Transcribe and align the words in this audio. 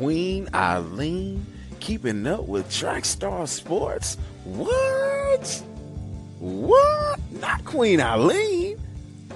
Queen 0.00 0.48
Eileen 0.54 1.44
keeping 1.78 2.26
up 2.26 2.48
with 2.48 2.72
Track 2.72 3.04
Star 3.04 3.46
Sports? 3.46 4.16
What? 4.44 5.62
What? 6.38 7.20
Not 7.32 7.62
Queen 7.66 8.00
Eileen. 8.00 8.80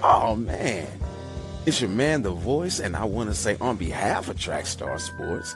Oh 0.01 0.35
man. 0.35 0.87
It's 1.67 1.79
your 1.81 1.91
man, 1.91 2.23
The 2.23 2.31
Voice, 2.31 2.79
and 2.79 2.95
I 2.95 3.03
want 3.03 3.29
to 3.29 3.35
say 3.35 3.57
on 3.61 3.75
behalf 3.75 4.27
of 4.27 4.37
Trackstar 4.37 4.99
Sports, 4.99 5.55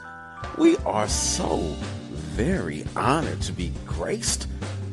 we 0.56 0.76
are 0.86 1.08
so 1.08 1.56
very 2.12 2.84
honored 2.94 3.40
to 3.42 3.52
be 3.52 3.72
graced 3.86 4.46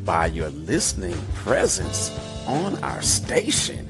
by 0.03 0.25
your 0.25 0.49
listening 0.49 1.17
presence 1.35 2.09
on 2.47 2.83
our 2.83 3.03
station. 3.03 3.87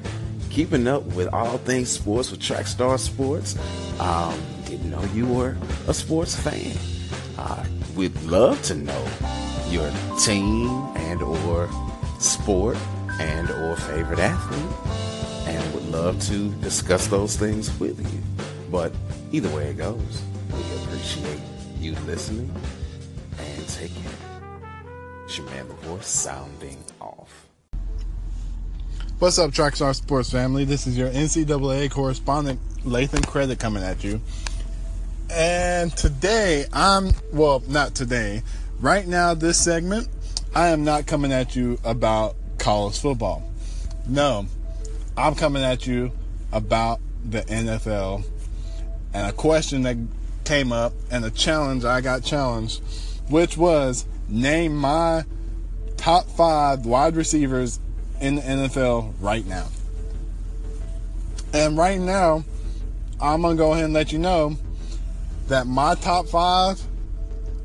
Keeping 0.50 0.88
up 0.88 1.04
with 1.14 1.32
all 1.32 1.56
things 1.56 1.88
sports 1.88 2.30
with 2.30 2.40
Trackstar 2.40 2.98
Sports. 2.98 3.56
Um, 3.98 4.38
didn't 4.68 4.90
know 4.90 5.02
you 5.14 5.26
were 5.26 5.56
a 5.86 5.94
sports 5.94 6.36
fan. 6.36 6.76
We'd 7.96 8.14
love 8.22 8.62
to 8.64 8.74
know 8.74 9.08
your 9.68 9.90
team 10.20 10.68
and 10.94 11.22
or 11.22 11.70
sport 12.20 12.76
and 13.18 13.50
or 13.50 13.76
favorite 13.76 14.18
athlete 14.18 15.48
and 15.48 15.74
would 15.74 15.86
love 15.86 16.22
to 16.24 16.50
discuss 16.60 17.06
those 17.06 17.34
things 17.34 17.76
with 17.80 17.98
you. 18.12 18.20
But 18.70 18.92
either 19.32 19.48
way 19.56 19.70
it 19.70 19.78
goes, 19.78 20.22
we 20.52 20.60
appreciate 20.82 21.40
you 21.80 21.92
listening 22.06 22.54
and 23.38 23.68
taking 23.68 24.04
it's 25.24 25.38
your 25.38 25.46
man 25.46 25.66
the 25.68 25.74
voice 25.74 26.06
sounding 26.06 26.78
off. 27.00 27.46
What's 29.18 29.38
up, 29.38 29.50
Trackstar 29.50 29.94
Sports 29.94 30.30
family? 30.30 30.64
This 30.64 30.86
is 30.86 30.96
your 30.96 31.10
NCAA 31.10 31.90
correspondent, 31.90 32.60
Lathan 32.84 33.26
Credit, 33.26 33.58
coming 33.58 33.82
at 33.82 34.04
you. 34.04 34.20
And 35.30 35.94
today, 35.96 36.64
I'm, 36.72 37.10
well, 37.32 37.62
not 37.68 37.94
today, 37.94 38.42
right 38.80 39.06
now, 39.06 39.34
this 39.34 39.62
segment, 39.62 40.08
I 40.54 40.68
am 40.68 40.84
not 40.84 41.06
coming 41.06 41.32
at 41.32 41.54
you 41.54 41.78
about 41.84 42.34
college 42.58 42.98
football. 42.98 43.42
No, 44.06 44.46
I'm 45.16 45.34
coming 45.34 45.62
at 45.62 45.86
you 45.86 46.12
about 46.50 47.00
the 47.28 47.42
NFL 47.42 48.24
and 49.12 49.26
a 49.26 49.32
question 49.32 49.82
that 49.82 49.96
came 50.44 50.72
up 50.72 50.94
and 51.10 51.24
a 51.24 51.30
challenge 51.30 51.84
I 51.84 52.00
got 52.00 52.24
challenged, 52.24 52.82
which 53.28 53.58
was 53.58 54.06
name 54.28 54.74
my 54.74 55.24
top 55.98 56.26
five 56.26 56.86
wide 56.86 57.16
receivers 57.16 57.80
in 58.20 58.36
the 58.36 58.42
NFL 58.42 59.12
right 59.20 59.46
now. 59.46 59.66
And 61.52 61.76
right 61.76 62.00
now, 62.00 62.44
I'm 63.20 63.42
going 63.42 63.56
to 63.56 63.62
go 63.62 63.72
ahead 63.72 63.84
and 63.84 63.94
let 63.94 64.12
you 64.12 64.18
know 64.18 64.56
that 65.48 65.66
my 65.66 65.94
top 65.96 66.26
five 66.26 66.80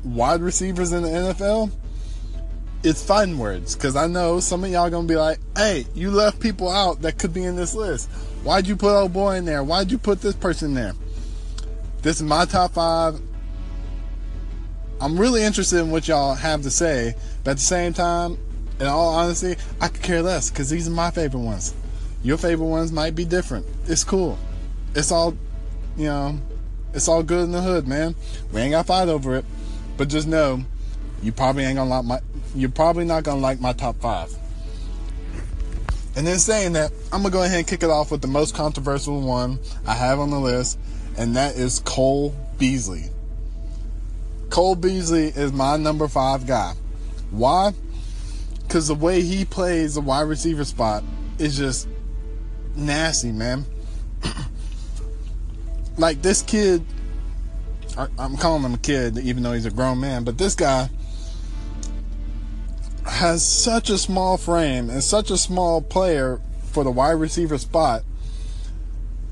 wide 0.04 0.40
receivers 0.40 0.92
in 0.92 1.02
the 1.02 1.08
NFL 1.08 1.70
it's 2.84 3.02
fighting 3.02 3.38
words 3.38 3.74
because 3.74 3.96
I 3.96 4.06
know 4.06 4.40
some 4.40 4.62
of 4.62 4.70
y'all 4.70 4.90
gonna 4.90 5.08
be 5.08 5.16
like, 5.16 5.38
"Hey, 5.56 5.86
you 5.94 6.10
left 6.10 6.38
people 6.38 6.68
out 6.68 7.00
that 7.00 7.18
could 7.18 7.32
be 7.32 7.42
in 7.42 7.56
this 7.56 7.74
list. 7.74 8.10
Why'd 8.42 8.66
you 8.66 8.76
put 8.76 8.94
old 8.94 9.14
boy 9.14 9.36
in 9.36 9.46
there? 9.46 9.64
Why'd 9.64 9.90
you 9.90 9.96
put 9.96 10.20
this 10.20 10.34
person 10.34 10.74
there?" 10.74 10.92
This 12.02 12.16
is 12.16 12.22
my 12.22 12.44
top 12.44 12.74
five. 12.74 13.18
I'm 15.00 15.18
really 15.18 15.42
interested 15.42 15.80
in 15.80 15.90
what 15.90 16.06
y'all 16.06 16.34
have 16.34 16.62
to 16.62 16.70
say, 16.70 17.14
but 17.42 17.52
at 17.52 17.56
the 17.56 17.62
same 17.62 17.94
time, 17.94 18.36
in 18.78 18.86
all 18.86 19.14
honesty, 19.14 19.56
I 19.80 19.88
could 19.88 20.02
care 20.02 20.22
less 20.22 20.50
because 20.50 20.68
these 20.68 20.86
are 20.86 20.92
my 20.92 21.10
favorite 21.10 21.40
ones. 21.40 21.72
Your 22.22 22.36
favorite 22.36 22.66
ones 22.66 22.92
might 22.92 23.14
be 23.14 23.24
different. 23.24 23.66
It's 23.86 24.04
cool. 24.04 24.38
It's 24.94 25.10
all, 25.10 25.34
you 25.96 26.06
know, 26.06 26.38
it's 26.94 27.08
all 27.08 27.22
good 27.22 27.44
in 27.44 27.52
the 27.52 27.60
hood, 27.60 27.86
man. 27.86 28.14
We 28.52 28.60
ain't 28.60 28.70
got 28.70 28.82
to 28.82 28.86
fight 28.86 29.08
over 29.08 29.36
it, 29.36 29.44
but 29.96 30.08
just 30.08 30.26
know 30.26 30.64
you 31.22 31.32
probably 31.32 31.64
ain't 31.64 31.76
gonna 31.76 31.90
like 31.90 32.04
my 32.04 32.20
you're 32.54 32.70
probably 32.70 33.04
not 33.04 33.24
gonna 33.24 33.40
like 33.40 33.60
my 33.60 33.72
top 33.72 33.96
five. 34.00 34.32
And 36.16 36.26
then 36.26 36.38
saying 36.38 36.74
that, 36.74 36.92
I'm 37.12 37.22
gonna 37.22 37.30
go 37.30 37.42
ahead 37.42 37.58
and 37.58 37.66
kick 37.66 37.82
it 37.82 37.90
off 37.90 38.12
with 38.12 38.20
the 38.20 38.28
most 38.28 38.54
controversial 38.54 39.20
one 39.20 39.58
I 39.86 39.94
have 39.94 40.20
on 40.20 40.30
the 40.30 40.38
list, 40.38 40.78
and 41.16 41.34
that 41.36 41.56
is 41.56 41.80
Cole 41.80 42.34
Beasley. 42.58 43.06
Cole 44.50 44.76
Beasley 44.76 45.28
is 45.28 45.52
my 45.52 45.76
number 45.76 46.06
five 46.06 46.46
guy. 46.46 46.74
Why? 47.30 47.72
Because 48.62 48.86
the 48.86 48.94
way 48.94 49.22
he 49.22 49.44
plays 49.44 49.94
the 49.94 50.00
wide 50.00 50.28
receiver 50.28 50.64
spot 50.64 51.02
is 51.38 51.56
just 51.56 51.88
nasty, 52.76 53.32
man. 53.32 53.64
like 55.96 56.22
this 56.22 56.42
kid, 56.42 56.84
I'm 57.96 58.36
calling 58.36 58.62
him 58.62 58.74
a 58.74 58.78
kid, 58.78 59.18
even 59.18 59.42
though 59.42 59.52
he's 59.52 59.66
a 59.66 59.70
grown 59.70 60.00
man, 60.00 60.24
but 60.24 60.38
this 60.38 60.54
guy 60.54 60.88
has 63.06 63.46
such 63.46 63.90
a 63.90 63.98
small 63.98 64.36
frame 64.36 64.90
and 64.90 65.02
such 65.02 65.30
a 65.30 65.36
small 65.36 65.80
player 65.80 66.40
for 66.72 66.82
the 66.82 66.90
wide 66.90 67.12
receiver 67.12 67.58
spot 67.58 68.02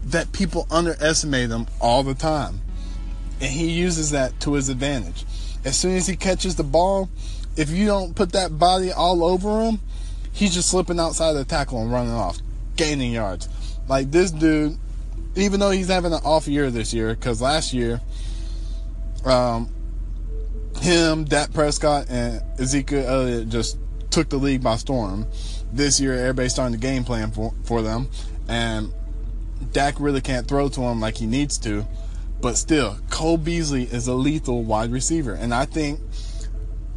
that 0.04 0.32
people 0.32 0.66
underestimate 0.70 1.50
him 1.50 1.66
all 1.80 2.02
the 2.02 2.14
time. 2.14 2.60
And 3.40 3.50
he 3.50 3.70
uses 3.70 4.10
that 4.10 4.38
to 4.40 4.54
his 4.54 4.68
advantage. 4.68 5.24
As 5.64 5.76
soon 5.76 5.96
as 5.96 6.06
he 6.06 6.16
catches 6.16 6.56
the 6.56 6.62
ball, 6.62 7.08
if 7.56 7.70
you 7.70 7.86
don't 7.86 8.14
put 8.14 8.32
that 8.32 8.58
body 8.58 8.92
all 8.92 9.24
over 9.24 9.62
him, 9.62 9.80
he's 10.32 10.54
just 10.54 10.70
slipping 10.70 11.00
outside 11.00 11.32
the 11.32 11.44
tackle 11.44 11.82
and 11.82 11.92
running 11.92 12.12
off, 12.12 12.38
gaining 12.76 13.12
yards. 13.12 13.48
Like 13.88 14.10
this 14.10 14.30
dude, 14.30 14.78
even 15.34 15.60
though 15.60 15.70
he's 15.70 15.88
having 15.88 16.12
an 16.12 16.20
off 16.24 16.46
year 16.46 16.70
this 16.70 16.94
year, 16.94 17.14
because 17.14 17.40
last 17.40 17.72
year, 17.72 18.00
um, 19.24 19.68
him, 20.80 21.24
Dak 21.24 21.52
Prescott, 21.52 22.06
and 22.08 22.42
Ezekiel 22.58 23.06
Elliott 23.06 23.48
just 23.48 23.78
took 24.10 24.28
the 24.28 24.36
league 24.36 24.62
by 24.62 24.76
storm. 24.76 25.26
This 25.72 26.00
year, 26.00 26.14
everybody's 26.14 26.52
starting 26.52 26.72
the 26.72 26.78
game 26.78 27.04
plan 27.04 27.30
for, 27.30 27.54
for 27.64 27.82
them, 27.82 28.08
and 28.48 28.92
Dak 29.72 29.98
really 29.98 30.20
can't 30.20 30.46
throw 30.46 30.68
to 30.68 30.80
him 30.82 31.00
like 31.00 31.16
he 31.16 31.26
needs 31.26 31.56
to. 31.58 31.86
But 32.40 32.56
still, 32.56 32.98
Cole 33.08 33.38
Beasley 33.38 33.84
is 33.84 34.08
a 34.08 34.14
lethal 34.14 34.64
wide 34.64 34.90
receiver, 34.90 35.32
and 35.32 35.54
I 35.54 35.64
think 35.64 36.00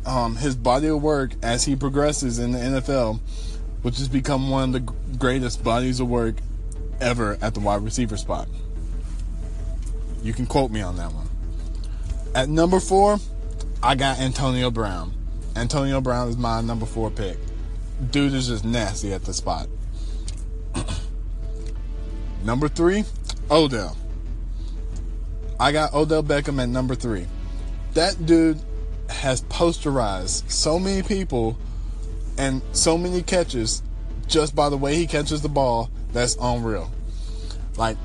um, 0.05 0.35
his 0.35 0.55
body 0.55 0.87
of 0.87 1.01
work 1.01 1.33
as 1.43 1.65
he 1.65 1.75
progresses 1.75 2.39
in 2.39 2.51
the 2.51 2.59
NFL 2.59 3.19
will 3.83 3.91
just 3.91 4.11
become 4.11 4.49
one 4.49 4.73
of 4.75 4.85
the 4.85 4.93
greatest 5.17 5.63
bodies 5.63 5.99
of 5.99 6.07
work 6.07 6.35
ever 6.99 7.37
at 7.41 7.53
the 7.53 7.59
wide 7.59 7.83
receiver 7.83 8.17
spot. 8.17 8.47
You 10.23 10.33
can 10.33 10.47
quote 10.47 10.71
me 10.71 10.81
on 10.81 10.97
that 10.97 11.11
one. 11.11 11.29
At 12.35 12.49
number 12.49 12.81
four, 12.81 13.17
I 13.81 13.95
got 13.95 14.19
Antonio 14.19 14.69
Brown. 14.69 15.13
Antonio 15.55 16.01
Brown 16.01 16.27
is 16.27 16.35
my 16.35 16.59
number 16.59 16.85
four 16.85 17.09
pick. 17.09 17.37
Dude 18.11 18.33
is 18.33 18.47
just 18.47 18.65
nasty 18.65 19.13
at 19.13 19.23
the 19.23 19.33
spot. 19.33 19.69
number 22.43 22.67
three, 22.67 23.05
Odell. 23.49 23.95
I 25.61 25.71
got 25.71 25.93
Odell 25.93 26.23
Beckham 26.23 26.61
at 26.61 26.67
number 26.67 26.93
three. 26.93 27.25
That 27.93 28.25
dude 28.25 28.59
has 29.09 29.43
posterized 29.43 30.51
so 30.51 30.77
many 30.77 31.03
people 31.03 31.57
and 32.37 32.61
so 32.73 32.97
many 32.97 33.21
catches 33.21 33.81
just 34.27 34.53
by 34.53 34.67
the 34.67 34.75
way 34.75 34.95
he 34.95 35.07
catches 35.07 35.41
the 35.41 35.47
ball 35.47 35.89
that's 36.11 36.35
unreal. 36.41 36.91
Like, 37.77 37.95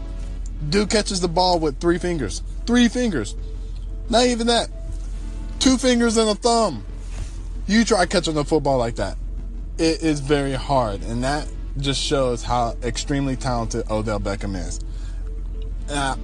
dude 0.68 0.88
catches 0.88 1.20
the 1.20 1.26
ball 1.26 1.58
with 1.58 1.80
three 1.80 1.98
fingers. 1.98 2.44
Three 2.64 2.86
fingers. 2.86 3.34
Not 4.10 4.26
even 4.26 4.48
that 4.48 4.68
two 5.60 5.76
fingers 5.76 6.16
and 6.16 6.28
a 6.28 6.34
thumb. 6.34 6.84
You 7.68 7.84
try 7.84 8.06
catching 8.06 8.36
a 8.36 8.44
football 8.44 8.78
like 8.78 8.96
that. 8.96 9.16
It 9.78 10.02
is 10.02 10.20
very 10.20 10.54
hard, 10.54 11.02
and 11.02 11.22
that 11.22 11.46
just 11.78 12.02
shows 12.02 12.42
how 12.42 12.76
extremely 12.82 13.36
talented 13.36 13.88
Odell 13.90 14.18
Beckham 14.18 14.56
is. 14.56 14.80
Uh, 15.88 16.16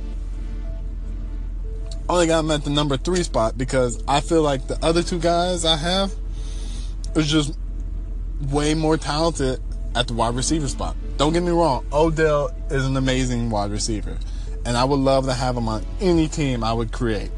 I 2.08 2.12
only 2.12 2.26
got 2.26 2.40
him 2.40 2.50
at 2.50 2.64
the 2.64 2.70
number 2.70 2.96
three 2.96 3.22
spot 3.22 3.56
because 3.56 4.02
I 4.08 4.20
feel 4.20 4.42
like 4.42 4.66
the 4.66 4.82
other 4.84 5.02
two 5.02 5.18
guys 5.18 5.64
I 5.64 5.76
have 5.76 6.12
is 7.14 7.30
just 7.30 7.56
way 8.50 8.74
more 8.74 8.96
talented 8.96 9.60
at 9.94 10.08
the 10.08 10.14
wide 10.14 10.34
receiver 10.34 10.68
spot. 10.68 10.96
Don't 11.16 11.32
get 11.32 11.42
me 11.42 11.50
wrong, 11.50 11.86
Odell 11.92 12.50
is 12.70 12.84
an 12.84 12.96
amazing 12.96 13.50
wide 13.50 13.70
receiver, 13.70 14.18
and 14.64 14.76
I 14.76 14.84
would 14.84 15.00
love 15.00 15.26
to 15.26 15.32
have 15.34 15.56
him 15.56 15.68
on 15.68 15.84
any 16.00 16.28
team 16.28 16.62
I 16.62 16.72
would 16.72 16.92
create 16.92 17.30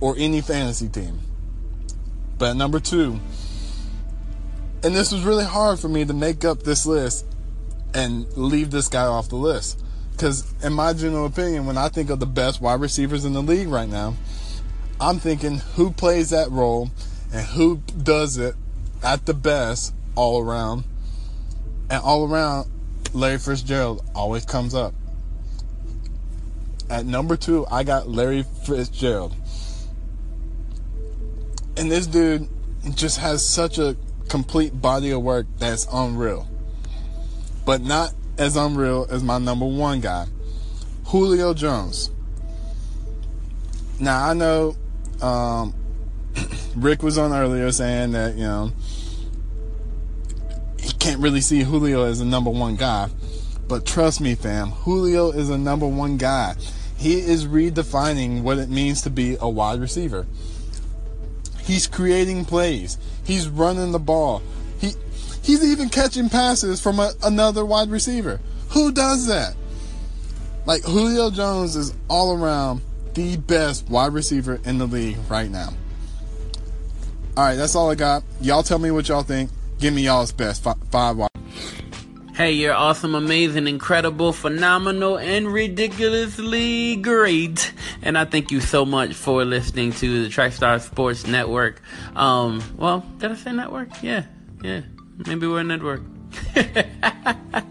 or 0.00 0.14
any 0.18 0.40
fantasy 0.40 0.88
team. 0.88 1.20
But 2.38 2.54
number 2.54 2.80
two, 2.80 3.20
and 4.82 4.94
this 4.94 5.12
was 5.12 5.22
really 5.22 5.44
hard 5.44 5.78
for 5.78 5.88
me 5.88 6.04
to 6.04 6.12
make 6.12 6.44
up 6.44 6.62
this 6.62 6.84
list 6.84 7.24
and 7.94 8.26
leave 8.36 8.70
this 8.70 8.88
guy 8.88 9.06
off 9.06 9.28
the 9.28 9.36
list. 9.36 9.82
Because, 10.10 10.52
in 10.62 10.72
my 10.72 10.92
general 10.92 11.26
opinion, 11.26 11.66
when 11.66 11.78
I 11.78 11.88
think 11.88 12.10
of 12.10 12.20
the 12.20 12.26
best 12.26 12.60
wide 12.60 12.80
receivers 12.80 13.24
in 13.24 13.32
the 13.32 13.42
league 13.42 13.68
right 13.68 13.88
now, 13.88 14.14
I'm 15.00 15.18
thinking 15.18 15.58
who 15.74 15.90
plays 15.90 16.30
that 16.30 16.50
role 16.50 16.90
and 17.32 17.46
who 17.46 17.80
does 18.02 18.36
it 18.36 18.54
at 19.02 19.26
the 19.26 19.34
best 19.34 19.94
all 20.14 20.40
around. 20.40 20.84
And 21.90 22.02
all 22.02 22.30
around, 22.30 22.70
Larry 23.12 23.38
Fitzgerald 23.38 24.04
always 24.14 24.44
comes 24.44 24.74
up. 24.74 24.94
At 26.90 27.06
number 27.06 27.36
two, 27.36 27.66
I 27.70 27.84
got 27.84 28.08
Larry 28.08 28.44
Fitzgerald. 28.66 29.34
And 31.76 31.90
this 31.90 32.06
dude 32.06 32.48
just 32.94 33.18
has 33.18 33.44
such 33.44 33.78
a 33.78 33.96
complete 34.28 34.80
body 34.80 35.10
of 35.10 35.22
work 35.22 35.46
that's 35.58 35.86
unreal. 35.92 36.48
But 37.64 37.80
not 37.80 38.12
as 38.38 38.56
unreal 38.56 39.06
as 39.10 39.22
my 39.22 39.38
number 39.38 39.66
one 39.66 40.00
guy, 40.00 40.26
Julio 41.06 41.54
Jones. 41.54 42.10
Now, 44.00 44.28
I 44.28 44.34
know 44.34 44.76
um, 45.22 45.74
Rick 46.76 47.02
was 47.02 47.16
on 47.16 47.32
earlier 47.32 47.70
saying 47.72 48.12
that, 48.12 48.34
you 48.34 48.44
know, 48.44 48.72
he 50.78 50.92
can't 50.92 51.20
really 51.20 51.40
see 51.40 51.62
Julio 51.62 52.04
as 52.04 52.20
a 52.20 52.24
number 52.24 52.50
one 52.50 52.76
guy. 52.76 53.08
But 53.66 53.86
trust 53.86 54.20
me, 54.20 54.34
fam, 54.34 54.70
Julio 54.70 55.30
is 55.30 55.48
a 55.48 55.56
number 55.56 55.86
one 55.86 56.18
guy. 56.18 56.54
He 56.98 57.14
is 57.14 57.46
redefining 57.46 58.42
what 58.42 58.58
it 58.58 58.68
means 58.68 59.02
to 59.02 59.10
be 59.10 59.36
a 59.40 59.48
wide 59.48 59.80
receiver. 59.80 60.26
He's 61.64 61.86
creating 61.86 62.44
plays. 62.44 62.98
He's 63.24 63.48
running 63.48 63.92
the 63.92 63.98
ball. 63.98 64.42
He 64.78 64.92
he's 65.42 65.64
even 65.64 65.88
catching 65.88 66.28
passes 66.28 66.80
from 66.80 66.98
a, 66.98 67.12
another 67.22 67.64
wide 67.64 67.90
receiver. 67.90 68.40
Who 68.70 68.92
does 68.92 69.26
that? 69.26 69.54
Like 70.66 70.82
Julio 70.84 71.30
Jones 71.30 71.76
is 71.76 71.94
all 72.08 72.36
around 72.36 72.80
the 73.14 73.36
best 73.36 73.88
wide 73.88 74.12
receiver 74.12 74.60
in 74.64 74.78
the 74.78 74.86
league 74.86 75.18
right 75.28 75.50
now. 75.50 75.72
All 77.36 77.44
right, 77.44 77.56
that's 77.56 77.74
all 77.74 77.90
I 77.90 77.94
got. 77.94 78.22
Y'all 78.40 78.62
tell 78.62 78.78
me 78.78 78.90
what 78.90 79.08
y'all 79.08 79.22
think. 79.22 79.50
Give 79.78 79.92
me 79.92 80.02
y'all's 80.02 80.32
best 80.32 80.62
five, 80.62 81.16
wide. 81.16 81.33
Hey, 82.34 82.50
you're 82.50 82.74
awesome, 82.74 83.14
amazing, 83.14 83.68
incredible, 83.68 84.32
phenomenal, 84.32 85.18
and 85.18 85.52
ridiculously 85.52 86.96
great. 86.96 87.72
And 88.02 88.18
I 88.18 88.24
thank 88.24 88.50
you 88.50 88.60
so 88.60 88.84
much 88.84 89.14
for 89.14 89.44
listening 89.44 89.92
to 89.92 90.24
the 90.24 90.28
Trackstar 90.28 90.80
Sports 90.80 91.28
Network. 91.28 91.80
Um, 92.16 92.60
well, 92.76 93.06
did 93.18 93.30
I 93.30 93.36
say 93.36 93.52
network? 93.52 94.02
Yeah, 94.02 94.24
yeah. 94.64 94.80
Maybe 95.16 95.46
we're 95.46 95.60
a 95.60 95.64
network. 95.64 96.02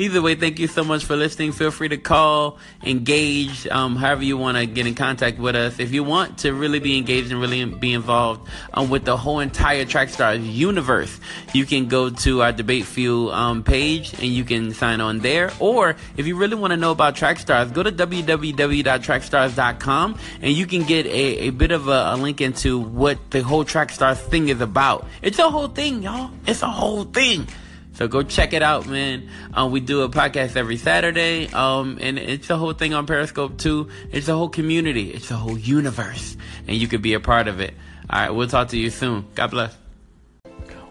Either 0.00 0.20
way, 0.22 0.34
thank 0.34 0.58
you 0.58 0.66
so 0.66 0.82
much 0.82 1.04
for 1.04 1.14
listening. 1.14 1.52
Feel 1.52 1.70
free 1.70 1.88
to 1.88 1.98
call, 1.98 2.56
engage, 2.82 3.66
um, 3.66 3.96
however 3.96 4.24
you 4.24 4.38
want 4.38 4.56
to 4.56 4.64
get 4.64 4.86
in 4.86 4.94
contact 4.94 5.38
with 5.38 5.54
us. 5.54 5.78
If 5.78 5.92
you 5.92 6.02
want 6.02 6.38
to 6.38 6.54
really 6.54 6.78
be 6.78 6.96
engaged 6.96 7.30
and 7.30 7.38
really 7.38 7.62
be 7.66 7.92
involved 7.92 8.48
um, 8.72 8.88
with 8.88 9.04
the 9.04 9.18
whole 9.18 9.40
entire 9.40 9.84
Trackstars 9.84 10.40
universe, 10.50 11.20
you 11.52 11.66
can 11.66 11.88
go 11.88 12.08
to 12.08 12.40
our 12.40 12.50
Debate 12.50 12.86
Fuel 12.86 13.30
um, 13.30 13.62
page 13.62 14.14
and 14.14 14.24
you 14.24 14.42
can 14.42 14.72
sign 14.72 15.02
on 15.02 15.18
there. 15.18 15.52
Or 15.60 15.96
if 16.16 16.26
you 16.26 16.34
really 16.34 16.56
want 16.56 16.70
to 16.70 16.78
know 16.78 16.92
about 16.92 17.14
Trackstars, 17.14 17.74
go 17.74 17.82
to 17.82 17.92
www.trackstars.com 17.92 20.18
and 20.40 20.50
you 20.50 20.66
can 20.66 20.84
get 20.84 21.04
a, 21.04 21.48
a 21.48 21.50
bit 21.50 21.72
of 21.72 21.88
a, 21.88 22.14
a 22.14 22.16
link 22.16 22.40
into 22.40 22.78
what 22.78 23.18
the 23.32 23.42
whole 23.42 23.66
Trackstars 23.66 24.16
thing 24.16 24.48
is 24.48 24.62
about. 24.62 25.06
It's 25.20 25.38
a 25.38 25.50
whole 25.50 25.68
thing, 25.68 26.02
y'all. 26.02 26.30
It's 26.46 26.62
a 26.62 26.70
whole 26.70 27.04
thing. 27.04 27.46
So 27.92 28.08
go 28.08 28.22
check 28.22 28.52
it 28.52 28.62
out, 28.62 28.86
man. 28.86 29.28
Um, 29.52 29.72
we 29.72 29.80
do 29.80 30.02
a 30.02 30.08
podcast 30.08 30.56
every 30.56 30.76
Saturday, 30.76 31.48
um, 31.48 31.98
and 32.00 32.18
it's 32.18 32.48
a 32.48 32.56
whole 32.56 32.72
thing 32.72 32.94
on 32.94 33.06
Periscope 33.06 33.58
too. 33.58 33.88
It's 34.10 34.28
a 34.28 34.34
whole 34.34 34.48
community. 34.48 35.10
It's 35.10 35.30
a 35.30 35.36
whole 35.36 35.58
universe, 35.58 36.36
and 36.66 36.76
you 36.76 36.88
could 36.88 37.02
be 37.02 37.14
a 37.14 37.20
part 37.20 37.48
of 37.48 37.60
it. 37.60 37.74
All 38.08 38.20
right, 38.20 38.30
we'll 38.30 38.48
talk 38.48 38.68
to 38.68 38.78
you 38.78 38.90
soon. 38.90 39.26
God 39.34 39.50
bless. 39.50 39.76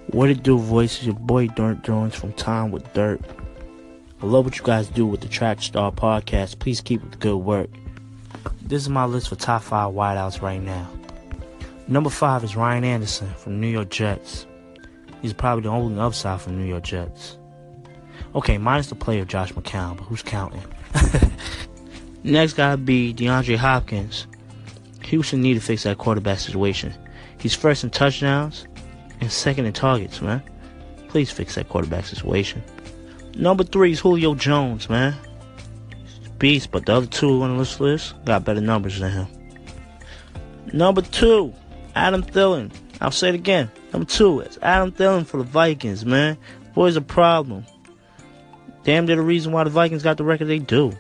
What 0.08 0.30
it 0.30 0.44
do, 0.44 0.58
voice 0.58 1.00
is 1.00 1.08
your 1.08 1.16
boy 1.16 1.48
Dirt 1.48 1.84
Jones 1.84 2.16
from 2.16 2.34
Time 2.34 2.72
with 2.72 2.92
Dirt. 2.94 3.22
I 4.22 4.26
love 4.26 4.46
what 4.46 4.58
you 4.58 4.64
guys 4.64 4.88
do 4.88 5.06
with 5.06 5.22
the 5.22 5.28
Track 5.28 5.62
Star 5.62 5.92
podcast. 5.92 6.60
Please 6.60 6.82
keep 6.82 7.04
up 7.04 7.12
the 7.12 7.18
good 7.18 7.38
work. 7.38 7.70
This 8.62 8.82
is 8.82 8.90
my 8.90 9.06
list 9.06 9.30
for 9.30 9.36
top 9.36 9.64
five 9.64 9.94
wideouts 9.94 10.42
right 10.42 10.62
now. 10.62 10.90
Number 11.88 12.10
five 12.10 12.44
is 12.44 12.56
Ryan 12.56 12.84
Anderson 12.84 13.30
from 13.36 13.60
New 13.60 13.68
York 13.68 13.90
Jets. 13.90 14.46
He's 15.22 15.34
probably 15.34 15.64
the 15.64 15.70
only 15.70 16.00
upside 16.00 16.42
for 16.42 16.52
New 16.52 16.66
York 16.66 16.84
Jets. 16.84 17.38
Okay, 18.36 18.58
minus 18.58 18.88
the 18.88 18.96
play 18.96 19.20
of 19.20 19.28
Josh 19.28 19.54
McCown, 19.54 19.98
but 19.98 20.04
who's 20.04 20.22
counting? 20.22 20.64
Next 22.24 22.54
gotta 22.54 22.78
be 22.78 23.14
DeAndre 23.14 23.56
Hopkins. 23.56 24.28
Houston 25.04 25.42
need 25.42 25.56
to 25.56 25.60
fix 25.62 25.84
that 25.84 25.98
quarterback 25.98 26.40
situation. 26.40 26.94
He's 27.40 27.56
first 27.56 27.84
in 27.84 27.90
touchdowns 27.90 28.68
and 29.22 29.32
second 29.32 29.66
in 29.66 29.74
targets, 29.74 30.22
man. 30.22 30.44
Please 31.08 31.32
fix 31.32 31.56
that 31.56 31.70
quarterback 31.70 32.06
situation. 32.06 32.64
Number 33.36 33.64
three 33.64 33.94
is 33.94 34.00
Julio 34.00 34.36
Jones, 34.36 34.90
man. 34.90 35.16
Beast, 36.38 36.72
but 36.72 36.86
the 36.86 36.94
other 36.94 37.08
two 37.08 37.42
on 37.42 37.58
this 37.58 37.80
list 37.80 38.14
got 38.26 38.46
better 38.46 38.62
numbers 38.62 39.00
than 39.00 39.12
him. 39.12 39.28
Number 40.72 41.02
two, 41.02 41.54
Adam 41.96 42.22
Thielen. 42.22 42.72
I'll 43.02 43.12
say 43.12 43.30
it 43.30 43.36
again. 43.36 43.72
Number 43.94 44.08
two, 44.08 44.42
it's 44.42 44.58
Adam 44.62 44.92
Thielen 44.92 45.26
for 45.26 45.38
the 45.38 45.44
Vikings, 45.44 46.06
man. 46.06 46.38
Boy's 46.74 46.96
a 46.96 47.02
problem. 47.02 47.66
Damn, 48.84 49.06
they're 49.06 49.16
the 49.16 49.22
reason 49.22 49.52
why 49.52 49.64
the 49.64 49.70
Vikings 49.70 50.04
got 50.04 50.18
the 50.18 50.24
record 50.24 50.46
they 50.46 50.60
do. 50.60 50.94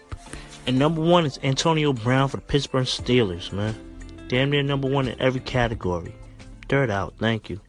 And 0.68 0.78
number 0.78 1.02
one 1.02 1.26
is 1.26 1.40
Antonio 1.44 1.94
Brown 1.94 2.30
for 2.30 2.38
the 2.38 2.44
Pittsburgh 2.44 2.86
Steelers, 2.86 3.52
man. 3.52 3.76
Damn 4.28 4.52
near 4.52 4.64
number 4.64 4.88
one 4.88 5.08
in 5.08 5.20
every 5.20 5.42
category. 5.42 6.16
Dirt 6.68 6.90
out. 6.90 7.16
Thank 7.18 7.50
you. 7.50 7.60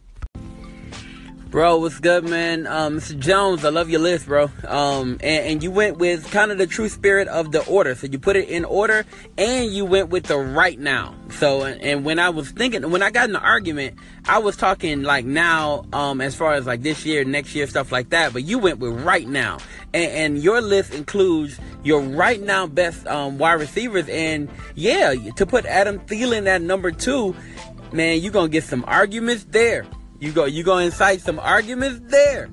Bro, 1.51 1.79
what's 1.79 1.99
good, 1.99 2.23
man? 2.23 2.65
Um, 2.65 2.99
Mr. 2.99 3.19
Jones, 3.19 3.65
I 3.65 3.69
love 3.71 3.89
your 3.89 3.99
list, 3.99 4.25
bro. 4.25 4.49
Um, 4.65 5.17
and, 5.21 5.45
and, 5.45 5.61
you 5.61 5.69
went 5.69 5.97
with 5.97 6.31
kind 6.31 6.49
of 6.49 6.57
the 6.57 6.65
true 6.65 6.87
spirit 6.87 7.27
of 7.27 7.51
the 7.51 7.61
order. 7.65 7.93
So 7.93 8.07
you 8.07 8.19
put 8.19 8.37
it 8.37 8.47
in 8.47 8.63
order 8.63 9.03
and 9.37 9.69
you 9.69 9.83
went 9.83 10.11
with 10.11 10.27
the 10.27 10.37
right 10.37 10.79
now. 10.79 11.13
So, 11.31 11.65
and 11.65 12.05
when 12.05 12.19
I 12.19 12.29
was 12.29 12.51
thinking, 12.51 12.89
when 12.89 13.03
I 13.03 13.11
got 13.11 13.25
in 13.25 13.33
the 13.33 13.41
argument, 13.41 13.97
I 14.23 14.37
was 14.37 14.55
talking 14.55 15.03
like 15.03 15.25
now, 15.25 15.83
um, 15.91 16.21
as 16.21 16.35
far 16.35 16.53
as 16.53 16.65
like 16.65 16.83
this 16.83 17.05
year, 17.05 17.25
next 17.25 17.53
year, 17.53 17.67
stuff 17.67 17.91
like 17.91 18.11
that. 18.11 18.31
But 18.31 18.43
you 18.43 18.57
went 18.57 18.79
with 18.79 19.03
right 19.03 19.27
now. 19.27 19.57
And, 19.93 20.11
and 20.11 20.37
your 20.39 20.61
list 20.61 20.93
includes 20.93 21.59
your 21.83 21.99
right 21.99 22.41
now 22.41 22.65
best, 22.65 23.05
um, 23.07 23.37
wide 23.37 23.59
receivers. 23.59 24.07
And 24.07 24.47
yeah, 24.75 25.15
to 25.35 25.45
put 25.45 25.65
Adam 25.65 25.99
Thielen 25.99 26.47
at 26.47 26.61
number 26.61 26.91
two, 26.91 27.35
man, 27.91 28.21
you're 28.21 28.31
to 28.31 28.47
get 28.47 28.63
some 28.63 28.85
arguments 28.87 29.45
there. 29.49 29.85
You 30.21 30.31
go, 30.31 30.45
you 30.45 30.63
go 30.63 30.77
incite 30.77 31.19
some 31.21 31.39
arguments 31.39 31.99
there. 32.11 32.47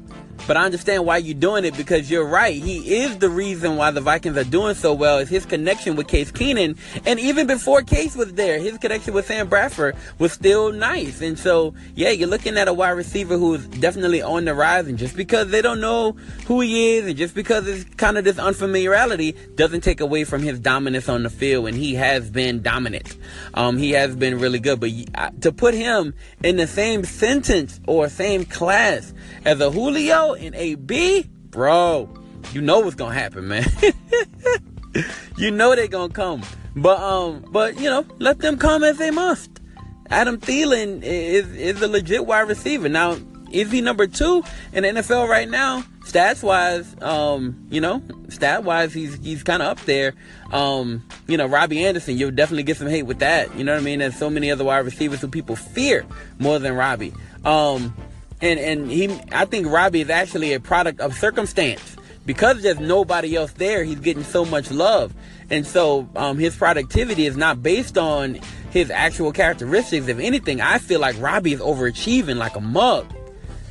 But 0.47 0.57
I 0.57 0.65
understand 0.65 1.05
why 1.05 1.19
you're 1.19 1.35
doing 1.35 1.65
it 1.65 1.77
because 1.77 2.11
you're 2.11 2.27
right. 2.27 2.55
He 2.55 3.01
is 3.03 3.19
the 3.19 3.29
reason 3.29 3.77
why 3.77 3.91
the 3.91 4.01
Vikings 4.01 4.37
are 4.37 4.45
doing 4.45 4.75
so 4.75 4.93
well. 4.95 5.19
Is 5.19 5.29
his 5.29 5.47
connection 5.47 5.97
with 5.97 6.09
Case 6.09 6.31
Keenum. 6.31 6.79
and 7.07 7.21
even 7.21 7.47
before 7.47 7.83
Case 7.83 8.17
was 8.17 8.33
there, 8.35 8.59
his 8.59 8.79
connection 8.79 9.15
with 9.15 9.27
Sam 9.27 9.49
Bradford 9.49 9.97
was 10.19 10.33
still 10.33 10.73
nice. 10.73 11.21
And 11.21 11.39
so, 11.39 11.75
yeah, 11.95 12.11
you're 12.11 12.29
looking 12.29 12.57
at 12.57 12.69
a 12.69 12.73
wide 12.73 12.91
receiver 12.91 13.37
who 13.37 13.55
is 13.55 13.67
definitely 13.67 14.23
on 14.23 14.45
the 14.45 14.55
rise. 14.55 14.87
And 14.87 14.99
just 14.99 15.17
because 15.17 15.51
they 15.51 15.63
don't 15.63 15.81
know 15.81 16.13
who 16.47 16.61
he 16.61 16.97
is, 16.97 17.07
and 17.07 17.17
just 17.17 17.35
because 17.35 17.67
it's 17.67 17.85
kind 17.97 18.19
of 18.19 18.25
this 18.25 18.39
unfamiliarity, 18.39 19.33
doesn't 19.55 19.83
take 19.83 20.01
away 20.01 20.25
from 20.25 20.43
his 20.43 20.59
dominance 20.59 21.09
on 21.09 21.23
the 21.23 21.31
field. 21.31 21.69
And 21.69 21.77
he 21.77 21.95
has 21.95 22.31
been 22.31 22.63
dominant. 22.63 23.17
Um, 23.55 23.77
he 23.77 23.93
has 23.93 24.17
been 24.17 24.39
really 24.39 24.59
good. 24.59 24.81
But 24.81 25.43
to 25.43 25.53
put 25.53 25.75
him 25.75 26.15
in 26.43 26.57
the 26.57 26.67
same 26.67 27.05
sentence 27.05 27.81
or 27.87 28.09
same 28.09 28.45
class 28.45 29.13
as 29.45 29.61
a 29.61 29.71
Julio 29.71 30.28
and 30.35 30.55
a 30.55 30.75
B, 30.77 31.29
bro, 31.51 32.09
you 32.53 32.61
know 32.61 32.81
what's 32.81 32.97
gonna 32.97 33.15
happen, 33.15 33.49
man. 33.49 33.67
you 35.37 35.51
know 35.51 35.75
they're 35.75 35.89
gonna 35.89 36.13
come. 36.13 36.43
But 36.77 37.01
um, 37.01 37.45
but 37.51 37.79
you 37.79 37.91
know, 37.91 38.05
let 38.19 38.39
them 38.39 38.59
come 38.59 38.85
as 38.85 38.99
they 38.99 39.11
must. 39.11 39.51
Adam 40.11 40.39
Thielen 40.39 41.03
is 41.03 41.49
is 41.55 41.83
a 41.83 41.89
legit 41.89 42.27
wide 42.27 42.49
receiver. 42.49 42.89
Now, 42.89 43.17
is 43.51 43.71
he 43.71 43.81
number 43.81 44.07
two 44.07 44.43
in 44.73 44.83
the 44.83 44.89
NFL 44.91 45.29
right 45.29 45.49
now? 45.49 45.85
Stats 46.05 46.43
wise, 46.43 46.97
um, 47.03 47.67
you 47.71 47.83
know, 47.83 48.03
stat 48.31 48.65
wise, 48.65 48.95
he's 48.95 49.19
he's 49.19 49.43
kind 49.43 49.63
of 49.63 49.69
up 49.69 49.81
there. 49.85 50.15
Um, 50.53 51.07
you 51.27 51.37
know, 51.37 51.47
Robbie 51.47 51.85
Anderson, 51.85 52.17
you'll 52.17 52.31
definitely 52.31 52.63
get 52.63 52.79
some 52.79 52.89
hate 52.89 53.03
with 53.03 53.19
that. 53.19 53.55
You 53.57 53.65
know 53.65 53.75
what 53.75 53.83
I 53.83 53.85
mean? 53.85 53.99
There's 53.99 54.17
so 54.17 54.31
many 54.31 54.51
other 54.51 54.65
wide 54.65 54.79
receivers 54.79 55.21
who 55.21 55.29
people 55.29 55.57
fear 55.57 56.07
more 56.39 56.59
than 56.59 56.75
Robbie. 56.75 57.13
Um, 57.45 57.95
and 58.41 58.59
and 58.59 58.91
he 58.91 59.19
I 59.33 59.45
think 59.45 59.67
Robbie 59.67 60.03
is 60.03 60.11
actually 60.11 60.53
a 60.55 60.61
product 60.61 61.01
of 61.01 61.15
circumstance 61.15 61.97
because 62.27 62.63
there's 62.63 62.79
nobody 62.79 63.37
else 63.37 63.53
there. 63.53 63.85
He's 63.85 64.01
getting 64.01 64.25
so 64.25 64.45
much 64.45 64.71
love, 64.71 65.15
and 65.51 65.67
so 65.67 66.09
um, 66.17 66.39
his 66.39 66.57
productivity 66.57 67.27
is 67.27 67.37
not 67.37 67.63
based 67.63 67.97
on 67.97 68.39
his 68.71 68.91
actual 68.91 69.33
characteristics. 69.33 70.09
If 70.09 70.19
anything, 70.19 70.61
I 70.61 70.79
feel 70.79 71.01
like 71.01 71.21
Robbie 71.21 71.55
is 71.55 71.61
overachieving 71.61 72.37
like 72.37 72.57
a 72.57 72.61
mug. 72.61 73.13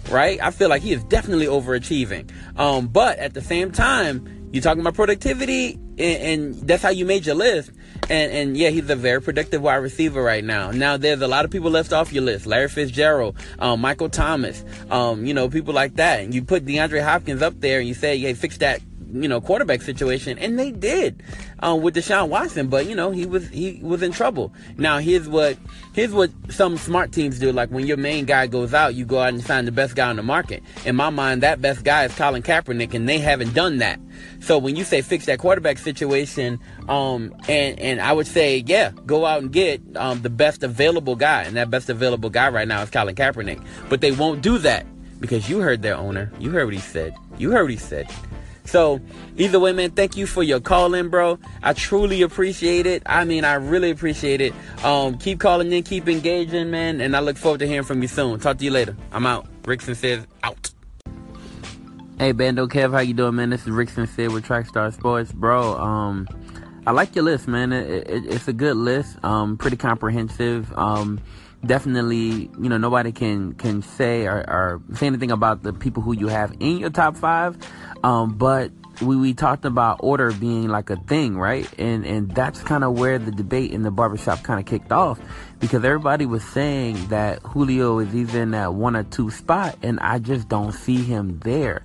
Right? 0.09 0.39
I 0.41 0.51
feel 0.51 0.69
like 0.69 0.83
he 0.83 0.93
is 0.93 1.03
definitely 1.03 1.47
overachieving. 1.47 2.31
Um, 2.57 2.87
but 2.87 3.19
at 3.19 3.33
the 3.33 3.41
same 3.41 3.73
time, 3.73 4.49
you're 4.53 4.63
talking 4.63 4.79
about 4.79 4.93
productivity, 4.93 5.77
and, 5.97 6.23
and 6.23 6.67
that's 6.67 6.83
how 6.83 6.89
you 6.89 7.05
made 7.05 7.25
your 7.25 7.35
list. 7.35 7.71
And 8.09 8.31
and 8.31 8.57
yeah, 8.57 8.69
he's 8.69 8.89
a 8.89 8.95
very 8.95 9.21
productive 9.21 9.61
wide 9.61 9.75
receiver 9.77 10.21
right 10.21 10.43
now. 10.43 10.71
Now 10.71 10.97
there's 10.97 11.21
a 11.21 11.27
lot 11.27 11.45
of 11.45 11.51
people 11.51 11.71
left 11.71 11.91
off 11.91 12.13
your 12.13 12.23
list: 12.23 12.45
Larry 12.45 12.69
Fitzgerald, 12.69 13.35
um, 13.59 13.81
Michael 13.81 14.09
Thomas, 14.09 14.63
um, 14.89 15.25
you 15.25 15.33
know, 15.33 15.49
people 15.49 15.73
like 15.73 15.95
that. 15.95 16.21
And 16.21 16.33
you 16.33 16.43
put 16.43 16.65
DeAndre 16.65 17.03
Hopkins 17.03 17.41
up 17.41 17.59
there, 17.59 17.79
and 17.79 17.87
you 17.87 17.93
say, 17.93 18.17
"Hey, 18.17 18.33
fix 18.33 18.57
that 18.59 18.81
you 19.11 19.27
know 19.27 19.41
quarterback 19.41 19.81
situation, 19.81 20.37
and 20.37 20.57
they 20.57 20.71
did 20.71 21.23
um, 21.59 21.81
with 21.81 21.95
Deshaun 21.95 22.29
Watson. 22.29 22.67
But 22.67 22.87
you 22.87 22.95
know 22.95 23.11
he 23.11 23.25
was 23.25 23.47
he 23.49 23.79
was 23.81 24.01
in 24.01 24.11
trouble. 24.11 24.53
Now 24.77 24.99
here's 24.99 25.27
what 25.27 25.57
here's 25.93 26.11
what 26.11 26.31
some 26.49 26.77
smart 26.77 27.11
teams 27.11 27.39
do. 27.39 27.51
Like 27.51 27.69
when 27.69 27.85
your 27.85 27.97
main 27.97 28.25
guy 28.25 28.47
goes 28.47 28.73
out, 28.73 28.95
you 28.95 29.05
go 29.05 29.19
out 29.19 29.29
and 29.29 29.43
sign 29.43 29.65
the 29.65 29.71
best 29.71 29.95
guy 29.95 30.09
on 30.09 30.15
the 30.15 30.23
market. 30.23 30.63
In 30.85 30.95
my 30.95 31.09
mind, 31.09 31.43
that 31.43 31.61
best 31.61 31.83
guy 31.83 32.05
is 32.05 32.15
Colin 32.15 32.43
Kaepernick, 32.43 32.93
and 32.93 33.07
they 33.07 33.19
haven't 33.19 33.53
done 33.53 33.77
that. 33.77 33.99
So 34.39 34.57
when 34.57 34.75
you 34.75 34.83
say 34.83 35.01
fix 35.01 35.25
that 35.25 35.39
quarterback 35.39 35.77
situation, 35.77 36.59
um, 36.87 37.33
and 37.47 37.79
and 37.79 38.01
I 38.01 38.13
would 38.13 38.27
say 38.27 38.63
yeah, 38.65 38.91
go 39.05 39.25
out 39.25 39.41
and 39.41 39.51
get 39.51 39.81
um, 39.95 40.21
the 40.21 40.29
best 40.29 40.63
available 40.63 41.15
guy, 41.15 41.43
and 41.43 41.55
that 41.57 41.69
best 41.69 41.89
available 41.89 42.29
guy 42.29 42.49
right 42.49 42.67
now 42.67 42.81
is 42.81 42.89
Colin 42.89 43.15
Kaepernick. 43.15 43.63
But 43.89 44.01
they 44.01 44.11
won't 44.11 44.41
do 44.41 44.57
that 44.59 44.85
because 45.19 45.49
you 45.49 45.59
heard 45.59 45.81
their 45.81 45.95
owner. 45.95 46.31
You 46.39 46.51
heard 46.51 46.65
what 46.65 46.73
he 46.73 46.79
said. 46.79 47.15
You 47.37 47.51
heard 47.51 47.63
what 47.63 47.71
he 47.71 47.77
said. 47.77 48.07
So 48.67 48.99
either 49.37 49.59
way, 49.59 49.71
man, 49.71 49.91
thank 49.91 50.17
you 50.17 50.27
for 50.27 50.43
your 50.43 50.59
call 50.59 50.93
in, 50.93 51.07
bro. 51.07 51.39
I 51.63 51.71
truly 51.71 52.21
appreciate 52.21 52.85
it. 52.85 53.01
I 53.05 53.23
mean, 53.23 53.45
I 53.45 53.53
really 53.53 53.91
appreciate 53.91 54.41
it. 54.41 54.53
Um, 54.83 55.17
keep 55.17 55.39
calling 55.39 55.71
in, 55.71 55.83
keep 55.83 56.07
engaging, 56.09 56.69
man, 56.69 56.99
and 56.99 57.15
I 57.15 57.21
look 57.21 57.37
forward 57.37 57.59
to 57.59 57.67
hearing 57.67 57.85
from 57.85 58.01
you 58.01 58.09
soon. 58.09 58.39
Talk 58.39 58.57
to 58.57 58.65
you 58.65 58.71
later. 58.71 58.95
I'm 59.13 59.25
out. 59.25 59.47
Rickson 59.63 59.95
says 59.95 60.27
out. 60.43 60.69
Hey, 62.19 62.33
Bando 62.33 62.67
Kev, 62.67 62.91
how 62.91 62.99
you 62.99 63.13
doing, 63.13 63.35
man? 63.35 63.51
This 63.51 63.61
is 63.61 63.67
Rickson 63.67 64.07
Sid 64.07 64.33
with 64.33 64.45
Trackstar 64.45 64.93
Sports, 64.93 65.31
bro. 65.31 65.77
Um, 65.77 66.27
I 66.87 66.91
like 66.91 67.15
your 67.15 67.25
list, 67.25 67.49
man. 67.49 67.73
It, 67.73 68.09
it, 68.09 68.25
it's 68.27 68.47
a 68.47 68.53
good 68.53 68.77
list. 68.77 69.17
Um, 69.21 69.57
pretty 69.57 69.75
comprehensive. 69.75 70.71
Um, 70.77 71.19
definitely, 71.65 72.49
you 72.61 72.69
know, 72.69 72.77
nobody 72.77 73.11
can 73.11 73.55
can 73.55 73.81
say 73.81 74.25
or, 74.25 74.37
or, 74.37 74.81
say 74.93 75.07
anything 75.07 75.31
about 75.31 75.63
the 75.63 75.73
people 75.73 76.01
who 76.01 76.13
you 76.13 76.29
have 76.29 76.55
in 76.61 76.77
your 76.77 76.89
top 76.89 77.17
five. 77.17 77.57
Um, 78.05 78.35
but 78.35 78.71
we, 79.01 79.15
we 79.15 79.33
talked 79.33 79.65
about 79.65 79.99
order 80.01 80.31
being 80.31 80.67
like 80.67 80.89
a 80.89 80.95
thing, 80.95 81.37
right? 81.37 81.67
And 81.79 82.05
and 82.05 82.31
that's 82.31 82.61
kind 82.63 82.83
of 82.83 82.97
where 82.97 83.19
the 83.19 83.31
debate 83.31 83.71
in 83.71 83.83
the 83.83 83.91
barbershop 83.91 84.43
kind 84.43 84.59
of 84.59 84.65
kicked 84.65 84.91
off 84.91 85.19
because 85.59 85.83
everybody 85.83 86.25
was 86.25 86.43
saying 86.43 87.07
that 87.07 87.41
Julio 87.41 87.99
is 87.99 88.35
in 88.35 88.51
that 88.51 88.73
one 88.73 88.95
or 88.95 89.03
two 89.03 89.29
spot, 89.29 89.77
and 89.83 89.99
I 89.99 90.19
just 90.19 90.47
don't 90.47 90.71
see 90.71 91.03
him 91.03 91.39
there. 91.39 91.83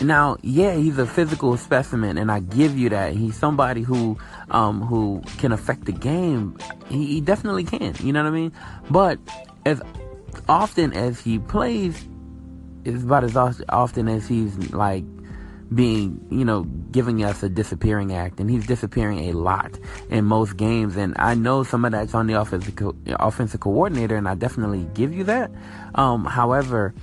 Now, 0.00 0.36
yeah, 0.42 0.74
he's 0.74 0.98
a 0.98 1.06
physical 1.06 1.56
specimen, 1.56 2.18
and 2.18 2.30
I 2.30 2.40
give 2.40 2.78
you 2.78 2.88
that. 2.90 3.14
He's 3.14 3.36
somebody 3.36 3.82
who 3.82 4.18
um, 4.50 4.82
who 4.82 5.22
can 5.38 5.52
affect 5.52 5.84
the 5.84 5.92
game. 5.92 6.58
He, 6.88 7.06
he 7.06 7.20
definitely 7.20 7.64
can. 7.64 7.94
You 8.00 8.12
know 8.12 8.22
what 8.22 8.28
I 8.28 8.32
mean? 8.32 8.52
But 8.90 9.18
as 9.64 9.82
often 10.48 10.92
as 10.92 11.20
he 11.20 11.38
plays, 11.38 12.06
it's 12.84 13.02
about 13.02 13.24
as 13.24 13.36
often 13.68 14.08
as 14.08 14.26
he's 14.26 14.56
like 14.72 15.04
being, 15.74 16.24
you 16.30 16.44
know, 16.44 16.64
giving 16.64 17.24
us 17.24 17.42
a 17.42 17.48
disappearing 17.48 18.12
act, 18.12 18.40
and 18.40 18.50
he's 18.50 18.66
disappearing 18.66 19.30
a 19.30 19.32
lot 19.32 19.78
in 20.10 20.24
most 20.24 20.56
games. 20.56 20.96
And 20.96 21.14
I 21.18 21.34
know 21.34 21.62
some 21.62 21.84
of 21.84 21.92
that's 21.92 22.14
on 22.14 22.26
the 22.26 22.34
offensive 22.34 22.76
co- 22.76 22.96
offensive 23.06 23.60
coordinator, 23.60 24.16
and 24.16 24.28
I 24.28 24.34
definitely 24.34 24.86
give 24.94 25.12
you 25.12 25.24
that. 25.24 25.50
Um, 25.94 26.24
however, 26.24 26.94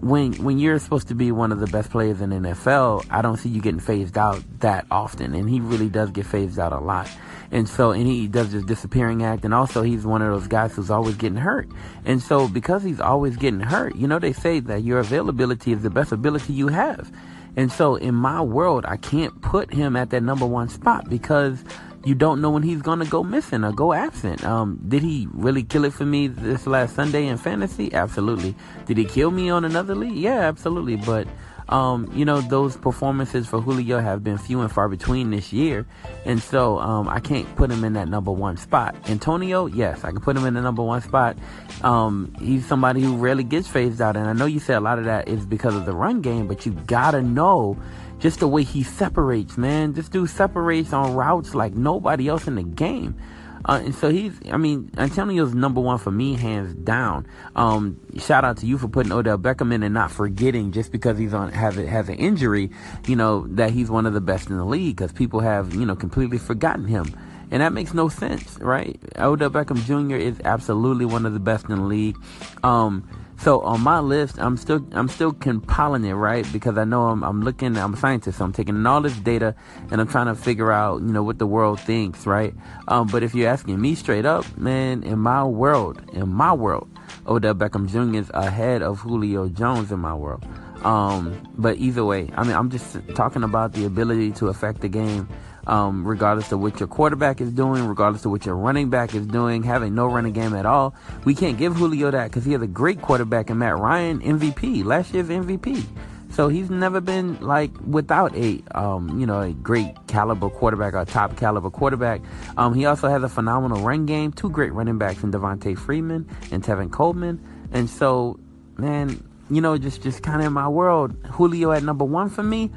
when 0.00 0.32
when 0.42 0.58
you're 0.58 0.78
supposed 0.78 1.08
to 1.08 1.14
be 1.14 1.30
one 1.30 1.52
of 1.52 1.60
the 1.60 1.66
best 1.66 1.90
players 1.90 2.20
in 2.20 2.30
NFL, 2.30 3.06
I 3.10 3.22
don't 3.22 3.36
see 3.36 3.48
you 3.48 3.60
getting 3.60 3.80
phased 3.80 4.16
out 4.16 4.42
that 4.60 4.86
often, 4.90 5.34
and 5.34 5.48
he 5.48 5.60
really 5.60 5.88
does 5.88 6.10
get 6.10 6.26
phased 6.26 6.58
out 6.58 6.72
a 6.72 6.78
lot. 6.78 7.08
And 7.52 7.68
so, 7.68 7.90
and 7.90 8.06
he 8.06 8.28
does 8.28 8.52
this 8.52 8.64
disappearing 8.64 9.24
act, 9.24 9.44
and 9.44 9.52
also 9.52 9.82
he's 9.82 10.06
one 10.06 10.22
of 10.22 10.32
those 10.32 10.46
guys 10.46 10.74
who's 10.74 10.90
always 10.90 11.16
getting 11.16 11.38
hurt. 11.38 11.68
And 12.04 12.22
so, 12.22 12.48
because 12.48 12.82
he's 12.84 13.00
always 13.00 13.36
getting 13.36 13.60
hurt, 13.60 13.96
you 13.96 14.06
know, 14.06 14.18
they 14.18 14.32
say 14.32 14.60
that 14.60 14.84
your 14.84 15.00
availability 15.00 15.72
is 15.72 15.82
the 15.82 15.90
best 15.90 16.12
ability 16.12 16.52
you 16.52 16.68
have. 16.68 17.10
And 17.56 17.70
so 17.70 17.96
in 17.96 18.14
my 18.14 18.40
world, 18.40 18.84
I 18.86 18.96
can't 18.96 19.40
put 19.42 19.72
him 19.72 19.96
at 19.96 20.10
that 20.10 20.22
number 20.22 20.46
one 20.46 20.68
spot 20.68 21.08
because 21.08 21.64
you 22.04 22.14
don't 22.14 22.40
know 22.40 22.50
when 22.50 22.62
he's 22.62 22.80
gonna 22.80 23.04
go 23.04 23.22
missing 23.22 23.64
or 23.64 23.72
go 23.72 23.92
absent. 23.92 24.42
Um, 24.44 24.80
did 24.88 25.02
he 25.02 25.28
really 25.32 25.62
kill 25.62 25.84
it 25.84 25.92
for 25.92 26.06
me 26.06 26.28
this 26.28 26.66
last 26.66 26.94
Sunday 26.94 27.26
in 27.26 27.36
fantasy? 27.36 27.92
Absolutely. 27.92 28.54
Did 28.86 28.96
he 28.96 29.04
kill 29.04 29.30
me 29.30 29.50
on 29.50 29.64
another 29.64 29.94
league? 29.94 30.16
Yeah, 30.16 30.40
absolutely. 30.40 30.96
But 30.96 31.26
um, 31.70 32.10
you 32.14 32.24
know, 32.24 32.40
those 32.40 32.76
performances 32.76 33.46
for 33.46 33.60
Julio 33.60 34.00
have 34.00 34.24
been 34.24 34.38
few 34.38 34.60
and 34.60 34.70
far 34.70 34.88
between 34.88 35.30
this 35.30 35.52
year. 35.52 35.86
And 36.24 36.42
so 36.42 36.78
um, 36.80 37.08
I 37.08 37.20
can't 37.20 37.54
put 37.54 37.70
him 37.70 37.84
in 37.84 37.92
that 37.92 38.08
number 38.08 38.32
one 38.32 38.56
spot. 38.56 38.96
Antonio, 39.08 39.66
yes, 39.66 40.04
I 40.04 40.10
can 40.10 40.20
put 40.20 40.36
him 40.36 40.44
in 40.44 40.54
the 40.54 40.60
number 40.60 40.82
one 40.82 41.00
spot. 41.00 41.36
Um, 41.82 42.34
he's 42.40 42.66
somebody 42.66 43.00
who 43.00 43.16
rarely 43.16 43.44
gets 43.44 43.68
phased 43.68 44.00
out. 44.00 44.16
And 44.16 44.28
I 44.28 44.32
know 44.32 44.46
you 44.46 44.58
said 44.58 44.78
a 44.78 44.80
lot 44.80 44.98
of 44.98 45.04
that 45.04 45.28
is 45.28 45.46
because 45.46 45.76
of 45.76 45.86
the 45.86 45.94
run 45.94 46.20
game, 46.22 46.48
but 46.48 46.66
you 46.66 46.72
gotta 46.72 47.22
know 47.22 47.78
just 48.18 48.40
the 48.40 48.48
way 48.48 48.64
he 48.64 48.82
separates, 48.82 49.56
man. 49.56 49.92
This 49.92 50.08
dude 50.08 50.28
separates 50.28 50.92
on 50.92 51.14
routes 51.14 51.54
like 51.54 51.74
nobody 51.74 52.28
else 52.28 52.48
in 52.48 52.56
the 52.56 52.62
game. 52.62 53.14
Uh, 53.64 53.80
and 53.84 53.94
so 53.94 54.10
he's, 54.10 54.38
I 54.50 54.56
mean, 54.56 54.90
Antonio's 54.96 55.54
number 55.54 55.80
one 55.80 55.98
for 55.98 56.10
me, 56.10 56.34
hands 56.34 56.74
down. 56.74 57.26
Um, 57.54 58.00
shout 58.18 58.44
out 58.44 58.56
to 58.58 58.66
you 58.66 58.78
for 58.78 58.88
putting 58.88 59.12
Odell 59.12 59.38
Beckham 59.38 59.72
in 59.72 59.82
and 59.82 59.94
not 59.94 60.10
forgetting 60.10 60.72
just 60.72 60.92
because 60.92 61.18
he's 61.18 61.34
on 61.34 61.52
has 61.52 61.76
has 61.76 62.08
an 62.08 62.16
injury, 62.16 62.70
you 63.06 63.16
know, 63.16 63.46
that 63.48 63.70
he's 63.70 63.90
one 63.90 64.06
of 64.06 64.14
the 64.14 64.20
best 64.20 64.48
in 64.48 64.56
the 64.56 64.64
league 64.64 64.96
because 64.96 65.12
people 65.12 65.40
have 65.40 65.74
you 65.74 65.84
know 65.84 65.96
completely 65.96 66.38
forgotten 66.38 66.86
him. 66.86 67.14
And 67.52 67.62
that 67.62 67.72
makes 67.72 67.92
no 67.92 68.08
sense, 68.08 68.58
right? 68.60 69.00
Odell 69.18 69.50
Beckham 69.50 69.84
Jr. 69.84 70.14
is 70.14 70.40
absolutely 70.44 71.04
one 71.04 71.26
of 71.26 71.32
the 71.32 71.40
best 71.40 71.68
in 71.68 71.76
the 71.76 71.84
league. 71.84 72.16
Um, 72.62 73.08
so 73.40 73.60
on 73.62 73.80
my 73.80 74.00
list, 74.00 74.38
I'm 74.38 74.56
still 74.56 74.84
I'm 74.92 75.08
still 75.08 75.32
compiling 75.32 76.04
it, 76.04 76.12
right? 76.12 76.46
Because 76.52 76.76
I 76.76 76.84
know 76.84 77.06
I'm 77.06 77.24
I'm 77.24 77.42
looking 77.42 77.76
I'm 77.76 77.94
a 77.94 77.96
scientist, 77.96 78.38
so 78.38 78.44
I'm 78.44 78.52
taking 78.52 78.84
all 78.86 79.00
this 79.00 79.16
data 79.16 79.54
and 79.90 80.00
I'm 80.00 80.08
trying 80.08 80.26
to 80.26 80.34
figure 80.34 80.70
out, 80.70 81.00
you 81.00 81.08
know, 81.08 81.22
what 81.22 81.38
the 81.38 81.46
world 81.46 81.80
thinks, 81.80 82.26
right? 82.26 82.54
Um, 82.88 83.06
but 83.06 83.22
if 83.22 83.34
you're 83.34 83.48
asking 83.48 83.80
me 83.80 83.94
straight 83.94 84.26
up, 84.26 84.44
man, 84.58 85.02
in 85.02 85.18
my 85.18 85.42
world, 85.44 86.02
in 86.12 86.28
my 86.28 86.52
world, 86.52 86.88
Odell 87.26 87.54
Beckham 87.54 87.88
Jr. 87.88 88.18
is 88.18 88.30
ahead 88.34 88.82
of 88.82 89.00
Julio 89.00 89.48
Jones 89.48 89.90
in 89.90 90.00
my 90.00 90.14
world. 90.14 90.44
Um, 90.84 91.48
but 91.56 91.78
either 91.78 92.04
way, 92.04 92.30
I 92.36 92.44
mean, 92.44 92.56
I'm 92.56 92.70
just 92.70 92.96
talking 93.14 93.42
about 93.42 93.72
the 93.72 93.84
ability 93.84 94.32
to 94.32 94.48
affect 94.48 94.80
the 94.80 94.88
game 94.88 95.28
um, 95.66 96.06
regardless 96.06 96.50
of 96.52 96.60
what 96.60 96.80
your 96.80 96.88
quarterback 96.88 97.40
is 97.40 97.52
doing, 97.52 97.86
regardless 97.86 98.24
of 98.24 98.30
what 98.30 98.46
your 98.46 98.56
running 98.56 98.90
back 98.90 99.14
is 99.14 99.26
doing, 99.26 99.62
having 99.62 99.94
no 99.94 100.06
running 100.06 100.32
game 100.32 100.54
at 100.54 100.66
all. 100.66 100.94
We 101.24 101.34
can't 101.34 101.58
give 101.58 101.76
Julio 101.76 102.10
that 102.10 102.30
because 102.30 102.44
he 102.44 102.52
has 102.52 102.62
a 102.62 102.66
great 102.66 103.00
quarterback 103.00 103.50
in 103.50 103.58
Matt 103.58 103.78
Ryan, 103.78 104.20
MVP, 104.20 104.84
last 104.84 105.14
year's 105.14 105.28
MVP. 105.28 105.84
So 106.30 106.48
he's 106.48 106.70
never 106.70 107.00
been 107.00 107.40
like 107.40 107.72
without 107.84 108.36
a 108.36 108.62
um, 108.72 109.18
you 109.18 109.26
know 109.26 109.40
a 109.40 109.52
great 109.52 109.94
caliber 110.06 110.48
quarterback 110.48 110.94
or 110.94 111.04
top 111.04 111.36
caliber 111.36 111.70
quarterback. 111.70 112.20
Um, 112.56 112.72
he 112.74 112.86
also 112.86 113.08
has 113.08 113.22
a 113.24 113.28
phenomenal 113.28 113.82
run 113.82 114.06
game, 114.06 114.32
two 114.32 114.48
great 114.48 114.72
running 114.72 114.96
backs 114.96 115.24
in 115.24 115.32
Devonta 115.32 115.76
Freeman 115.76 116.28
and 116.52 116.62
Tevin 116.62 116.90
Coleman. 116.92 117.44
And 117.72 117.90
so, 117.90 118.38
man, 118.76 119.22
you 119.50 119.60
know, 119.60 119.76
just 119.76 120.02
just 120.02 120.22
kind 120.22 120.40
of 120.40 120.46
in 120.46 120.52
my 120.52 120.68
world, 120.68 121.16
Julio 121.26 121.72
at 121.72 121.82
number 121.82 122.04
one 122.04 122.30
for 122.30 122.42
me. 122.42 122.70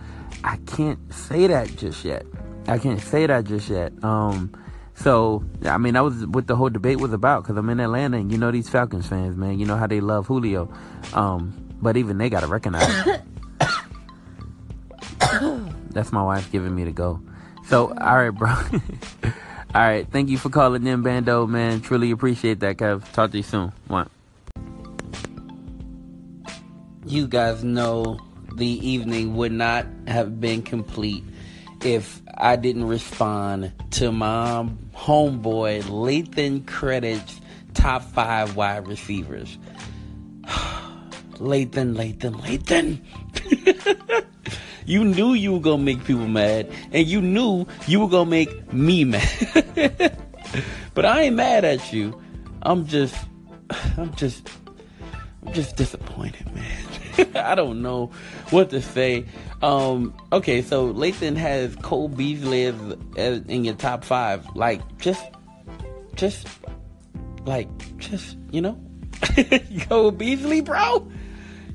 I 0.43 0.57
can't 0.65 0.99
say 1.13 1.47
that 1.47 1.75
just 1.77 2.03
yet. 2.03 2.25
I 2.67 2.79
can't 2.79 2.99
say 2.99 3.27
that 3.27 3.45
just 3.45 3.69
yet. 3.69 3.93
Um, 4.03 4.51
so 4.95 5.43
I 5.65 5.77
mean, 5.77 5.93
that 5.93 6.03
was 6.03 6.25
what 6.25 6.47
the 6.47 6.55
whole 6.55 6.69
debate 6.69 6.99
was 6.99 7.13
about. 7.13 7.43
Because 7.43 7.57
I'm 7.57 7.69
in 7.69 7.79
Atlanta, 7.79 8.17
and 8.17 8.31
you 8.31 8.37
know 8.37 8.51
these 8.51 8.69
Falcons 8.69 9.07
fans, 9.07 9.37
man. 9.37 9.59
You 9.59 9.65
know 9.65 9.75
how 9.75 9.87
they 9.87 10.01
love 10.01 10.25
Julio, 10.27 10.73
um, 11.13 11.53
but 11.81 11.95
even 11.95 12.17
they 12.17 12.29
gotta 12.29 12.47
recognize. 12.47 13.19
That's 15.91 16.11
my 16.11 16.23
wife 16.23 16.51
giving 16.51 16.73
me 16.73 16.85
to 16.85 16.91
go. 16.91 17.21
So 17.67 17.89
all 17.89 18.17
right, 18.17 18.31
bro. 18.31 18.49
all 18.53 19.31
right, 19.75 20.07
thank 20.09 20.29
you 20.29 20.37
for 20.39 20.49
calling 20.49 20.85
in, 20.87 21.03
Bando, 21.03 21.45
man. 21.45 21.81
Truly 21.81 22.09
appreciate 22.11 22.59
that, 22.61 22.77
Kev. 22.77 23.11
Talk 23.13 23.31
to 23.31 23.37
you 23.37 23.43
soon. 23.43 23.71
One. 23.87 24.09
You 27.13 27.27
guys 27.27 27.63
know 27.63 28.17
the 28.55 28.65
evening 28.65 29.35
would 29.35 29.51
not 29.51 29.85
have 30.07 30.41
been 30.41 30.63
complete 30.63 31.23
if 31.85 32.19
I 32.35 32.55
didn't 32.55 32.87
respond 32.87 33.71
to 33.91 34.11
my 34.11 34.67
homeboy 34.95 35.83
Lathan 35.83 36.65
Credit's 36.65 37.39
top 37.75 38.01
five 38.01 38.55
wide 38.55 38.87
receivers. 38.87 39.59
Lathan, 41.33 41.95
Lathan, 41.95 42.41
Lathan. 42.41 44.25
you 44.87 45.03
knew 45.05 45.33
you 45.33 45.53
were 45.53 45.59
gonna 45.59 45.83
make 45.83 46.03
people 46.05 46.27
mad, 46.27 46.71
and 46.91 47.05
you 47.05 47.21
knew 47.21 47.67
you 47.85 47.99
were 47.99 48.09
gonna 48.09 48.27
make 48.27 48.73
me 48.73 49.03
mad. 49.03 50.17
but 50.95 51.05
I 51.05 51.21
ain't 51.21 51.35
mad 51.35 51.63
at 51.63 51.93
you. 51.93 52.19
I'm 52.63 52.87
just, 52.87 53.15
I'm 53.97 54.15
just, 54.15 54.49
I'm 55.45 55.53
just 55.53 55.75
disappointed, 55.75 56.51
man. 56.55 56.82
I 57.35 57.55
don't 57.55 57.81
know 57.81 58.11
what 58.49 58.69
to 58.71 58.81
say. 58.81 59.25
Um, 59.61 60.13
okay, 60.31 60.61
so 60.61 60.93
Lathan 60.93 61.35
has 61.37 61.75
Cole 61.77 62.09
Beasley 62.09 62.65
as, 62.65 62.75
as 63.17 63.41
in 63.43 63.63
your 63.63 63.75
top 63.75 64.03
five. 64.03 64.45
Like, 64.55 64.81
just, 64.97 65.23
just, 66.15 66.47
like, 67.45 67.69
just, 67.97 68.37
you 68.51 68.61
know, 68.61 68.79
Cole 69.89 70.11
Beasley, 70.11 70.61
bro. 70.61 71.09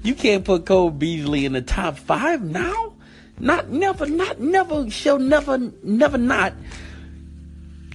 You 0.02 0.14
can't 0.14 0.44
put 0.44 0.66
Cole 0.66 0.90
Beasley 0.90 1.44
in 1.44 1.52
the 1.52 1.62
top 1.62 1.98
five 1.98 2.42
now. 2.42 2.94
Not 3.40 3.68
never, 3.68 4.06
not 4.06 4.40
never, 4.40 4.90
shall 4.90 5.18
never, 5.18 5.58
never 5.82 6.18
not 6.18 6.54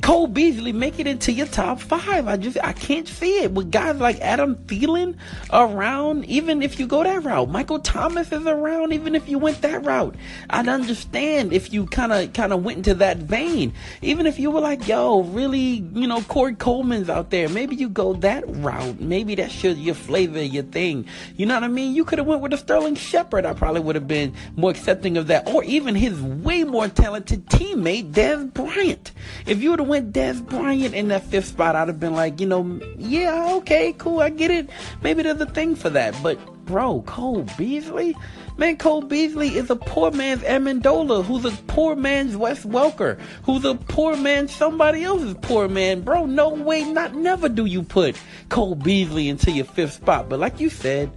Cole 0.04 0.28
Beasley 0.28 0.74
make 0.74 1.00
it 1.00 1.08
into 1.08 1.32
your 1.32 1.48
top 1.48 1.80
five. 1.80 2.28
I 2.28 2.36
just 2.36 2.58
I 2.62 2.74
can't 2.74 3.08
see 3.08 3.44
it 3.44 3.54
with 3.54 3.72
guys 3.72 4.02
like 4.02 4.20
Adam 4.20 4.58
Thielen 4.66 5.16
around. 5.50 6.26
Even 6.26 6.62
if 6.62 6.78
you 6.78 6.88
go 6.88 7.04
that 7.04 7.24
route, 7.24 7.48
Michael 7.50 7.80
Thomas 7.80 8.30
is 8.34 8.46
around. 8.46 8.92
Even 8.92 9.16
if 9.16 9.30
you 9.30 9.40
went 9.40 9.62
that 9.62 9.86
route, 9.86 10.16
I'd 10.50 10.68
understand 10.68 11.54
if 11.54 11.72
you 11.72 11.86
kind 11.86 12.12
of 12.12 12.34
kind 12.34 12.52
of 12.52 12.66
went 12.66 12.80
into 12.80 12.96
that 12.96 13.16
vein. 13.20 13.74
Even 14.02 14.26
if 14.26 14.40
you 14.40 14.52
were 14.52 14.60
like, 14.60 14.90
yo, 14.90 15.22
really, 15.22 15.86
you 15.94 16.06
know, 16.06 16.22
Corey 16.24 16.56
Coleman's 16.56 17.10
out 17.10 17.30
there. 17.30 17.48
Maybe 17.48 17.78
you 17.78 17.88
go 17.88 18.12
that 18.16 18.44
route. 18.46 19.00
Maybe 19.00 19.36
that's 19.36 19.64
your 19.64 19.72
your 19.72 19.96
flavor, 19.96 20.44
your 20.44 20.64
thing. 20.64 21.06
You 21.38 21.46
know 21.46 21.54
what 21.54 21.64
I 21.64 21.70
mean? 21.70 21.96
You 21.96 22.04
could 22.04 22.20
have 22.20 22.28
went 22.28 22.42
with 22.42 22.52
a 22.52 22.58
Sterling 22.58 22.96
Shepard. 22.96 23.46
I 23.46 23.54
probably 23.54 23.80
would 23.80 23.96
have 23.96 24.10
been 24.10 24.34
more 24.58 24.72
accepting 24.72 25.16
of 25.16 25.28
that, 25.28 25.48
or 25.48 25.64
even 25.64 25.96
his 25.96 26.22
way 26.22 26.66
more 26.66 26.90
talented 26.90 27.46
teammate 27.46 28.12
Dez 28.12 28.54
Bryant. 28.54 29.14
If 29.46 29.62
you 29.62 29.70
would 29.70 29.80
have 29.80 29.93
went 29.94 30.12
Dez 30.12 30.44
Bryant 30.44 30.96
in 30.96 31.10
that 31.10 31.24
fifth 31.24 31.46
spot, 31.46 31.76
I'd 31.76 31.88
have 31.88 32.00
been 32.00 32.16
like, 32.16 32.40
you 32.40 32.48
know, 32.48 32.80
yeah, 32.98 33.54
okay, 33.58 33.94
cool, 33.94 34.22
I 34.22 34.32
get 34.32 34.50
it. 34.50 34.68
Maybe 35.04 35.22
there's 35.22 35.40
a 35.40 35.46
thing 35.46 35.76
for 35.76 35.92
that. 35.92 36.16
But, 36.24 36.40
bro, 36.66 37.04
Cole 37.04 37.46
Beasley? 37.60 38.18
Man, 38.58 38.78
Cole 38.78 39.04
Beasley 39.04 39.50
is 39.50 39.70
a 39.70 39.76
poor 39.76 40.10
man's 40.10 40.42
Amendola, 40.42 41.24
who's 41.24 41.46
a 41.46 41.52
poor 41.68 41.96
man's 41.96 42.36
Wes 42.36 42.66
Welker, 42.66 43.20
who's 43.44 43.66
a 43.66 43.76
poor 43.76 44.18
man's 44.18 44.56
somebody 44.56 45.04
else's 45.04 45.36
poor 45.44 45.68
man. 45.68 46.02
Bro, 46.02 46.26
no 46.26 46.50
way, 46.50 46.84
not 46.84 47.14
never 47.14 47.48
do 47.48 47.66
you 47.66 47.84
put 47.84 48.16
Cole 48.50 48.74
Beasley 48.74 49.30
into 49.30 49.52
your 49.52 49.66
fifth 49.66 49.94
spot. 49.94 50.28
But 50.28 50.40
like 50.40 50.60
you 50.60 50.72
said, 50.72 51.12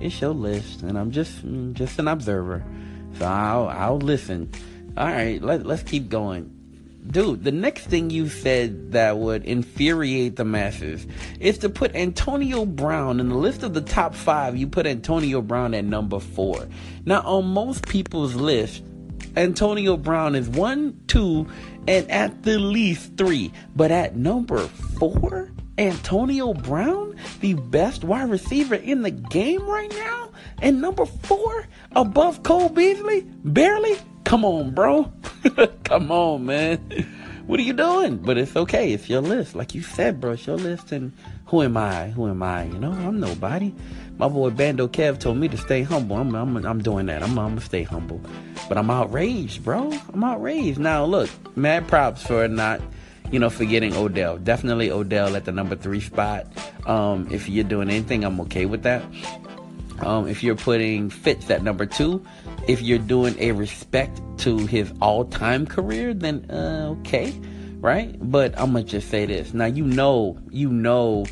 it's 0.00 0.18
your 0.22 0.32
list, 0.32 0.80
and 0.80 0.98
I'm 0.98 1.10
just 1.10 1.46
mm, 1.46 1.74
just 1.74 1.98
an 1.98 2.08
observer. 2.08 2.64
So 3.18 3.26
I'll 3.26 3.68
I'll 3.68 3.98
listen. 3.98 4.50
All 4.96 5.06
right, 5.06 5.42
let, 5.42 5.66
let's 5.66 5.82
keep 5.82 6.08
going 6.08 6.51
dude, 7.06 7.44
the 7.44 7.52
next 7.52 7.86
thing 7.86 8.10
you 8.10 8.28
said 8.28 8.92
that 8.92 9.18
would 9.18 9.44
infuriate 9.44 10.36
the 10.36 10.44
masses 10.44 11.06
is 11.40 11.58
to 11.58 11.68
put 11.68 11.94
Antonio 11.94 12.64
Brown 12.64 13.20
in 13.20 13.28
the 13.28 13.36
list 13.36 13.62
of 13.62 13.74
the 13.74 13.80
top 13.80 14.14
five. 14.14 14.56
You 14.56 14.66
put 14.66 14.86
Antonio 14.86 15.42
Brown 15.42 15.74
at 15.74 15.84
number 15.84 16.20
four. 16.20 16.68
Now, 17.04 17.22
on 17.22 17.46
most 17.46 17.86
people's 17.86 18.34
list, 18.34 18.82
Antonio 19.36 19.96
Brown 19.96 20.34
is 20.34 20.48
one, 20.48 21.00
two, 21.06 21.46
and 21.88 22.10
at 22.10 22.42
the 22.42 22.58
least 22.58 23.16
three. 23.16 23.52
But 23.74 23.90
at 23.90 24.16
number 24.16 24.58
four, 24.58 25.50
Antonio 25.78 26.52
Brown, 26.52 27.16
the 27.40 27.54
best 27.54 28.04
wide 28.04 28.30
receiver 28.30 28.74
in 28.74 29.02
the 29.02 29.10
game 29.10 29.66
right 29.66 29.90
now, 29.90 30.30
and 30.60 30.80
number 30.80 31.06
four 31.06 31.66
above 31.92 32.42
Cole 32.42 32.68
Beasley, 32.68 33.22
barely. 33.44 33.96
Come 34.24 34.44
on, 34.44 34.70
bro. 34.72 35.12
Come 35.84 36.10
on, 36.10 36.46
man. 36.46 36.78
What 37.46 37.58
are 37.58 37.64
you 37.64 37.72
doing? 37.72 38.18
But 38.18 38.38
it's 38.38 38.54
okay. 38.56 38.92
It's 38.92 39.08
your 39.08 39.20
list. 39.20 39.54
Like 39.54 39.74
you 39.74 39.82
said, 39.82 40.20
bro, 40.20 40.32
it's 40.32 40.46
your 40.46 40.56
list. 40.56 40.92
And 40.92 41.12
who 41.46 41.62
am 41.62 41.76
I? 41.76 42.08
Who 42.10 42.28
am 42.28 42.42
I? 42.42 42.64
You 42.64 42.78
know, 42.78 42.92
I'm 42.92 43.18
nobody. 43.18 43.74
My 44.16 44.28
boy 44.28 44.50
Bando 44.50 44.86
Kev 44.86 45.18
told 45.18 45.38
me 45.38 45.48
to 45.48 45.56
stay 45.56 45.82
humble. 45.82 46.16
I'm, 46.16 46.34
I'm, 46.34 46.56
I'm 46.64 46.82
doing 46.82 47.06
that. 47.06 47.22
I'm, 47.22 47.38
I'm 47.38 47.50
gonna 47.50 47.60
stay 47.60 47.82
humble. 47.82 48.20
But 48.68 48.78
I'm 48.78 48.90
outraged, 48.90 49.64
bro. 49.64 49.92
I'm 50.12 50.22
outraged. 50.22 50.78
Now, 50.78 51.04
look, 51.04 51.28
mad 51.56 51.88
props 51.88 52.24
for 52.24 52.46
not, 52.46 52.80
you 53.30 53.40
know, 53.40 53.50
forgetting 53.50 53.96
Odell. 53.96 54.38
Definitely 54.38 54.90
Odell 54.90 55.34
at 55.34 55.44
the 55.44 55.52
number 55.52 55.74
three 55.74 56.00
spot. 56.00 56.46
Um, 56.86 57.28
if 57.32 57.48
you're 57.48 57.64
doing 57.64 57.90
anything, 57.90 58.24
I'm 58.24 58.40
okay 58.42 58.66
with 58.66 58.84
that. 58.84 59.02
Um, 60.00 60.26
if 60.28 60.42
you're 60.42 60.56
putting 60.56 61.10
Fitz 61.10 61.50
at 61.50 61.62
number 61.62 61.86
two, 61.86 62.24
if 62.66 62.82
you're 62.82 62.98
doing 62.98 63.36
a 63.38 63.52
respect 63.52 64.20
to 64.38 64.66
his 64.66 64.92
all-time 65.00 65.66
career, 65.66 66.14
then 66.14 66.50
uh, 66.50 66.94
okay, 67.00 67.32
right? 67.78 68.16
But 68.20 68.58
I'm 68.58 68.72
gonna 68.72 68.84
just 68.84 69.08
say 69.08 69.26
this. 69.26 69.54
Now 69.54 69.66
you 69.66 69.84
know, 69.84 70.38
you 70.50 70.70
know, 70.70 71.26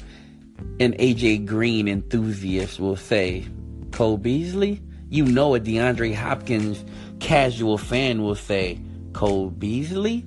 an 0.78 0.92
AJ 0.94 1.46
Green 1.46 1.88
enthusiast 1.88 2.78
will 2.80 2.96
say 2.96 3.46
Cole 3.92 4.18
Beasley. 4.18 4.82
You 5.08 5.24
know, 5.24 5.54
a 5.54 5.60
DeAndre 5.60 6.14
Hopkins 6.14 6.84
casual 7.18 7.78
fan 7.78 8.22
will 8.22 8.36
say 8.36 8.80
Cole 9.12 9.50
Beasley. 9.50 10.24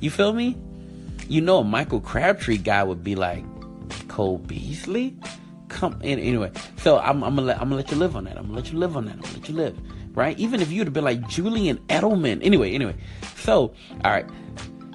You 0.00 0.10
feel 0.10 0.32
me? 0.32 0.56
You 1.28 1.40
know, 1.40 1.58
a 1.58 1.64
Michael 1.64 2.00
Crabtree 2.00 2.58
guy 2.58 2.82
would 2.82 3.02
be 3.02 3.14
like 3.14 3.44
Cole 4.08 4.38
Beasley. 4.38 5.16
Come 5.76 6.00
anyway. 6.02 6.50
So 6.78 6.98
I'm, 6.98 7.22
I'm 7.22 7.36
gonna 7.36 7.48
let, 7.48 7.56
I'm 7.60 7.64
gonna 7.68 7.76
let 7.76 7.90
you 7.90 7.98
live 7.98 8.16
on 8.16 8.24
that. 8.24 8.36
I'm 8.38 8.44
gonna 8.44 8.56
let 8.56 8.72
you 8.72 8.78
live 8.78 8.96
on 8.96 9.04
that. 9.04 9.12
I'm 9.12 9.20
gonna 9.20 9.34
let 9.34 9.48
you 9.48 9.54
live 9.54 9.78
right? 10.16 10.36
Even 10.38 10.60
if 10.60 10.72
you'd 10.72 10.86
have 10.86 10.94
been 10.94 11.04
like 11.04 11.28
Julian 11.28 11.76
Edelman. 11.88 12.42
Anyway, 12.42 12.72
anyway. 12.72 12.96
So, 13.36 13.74
all 14.02 14.10
right. 14.10 14.26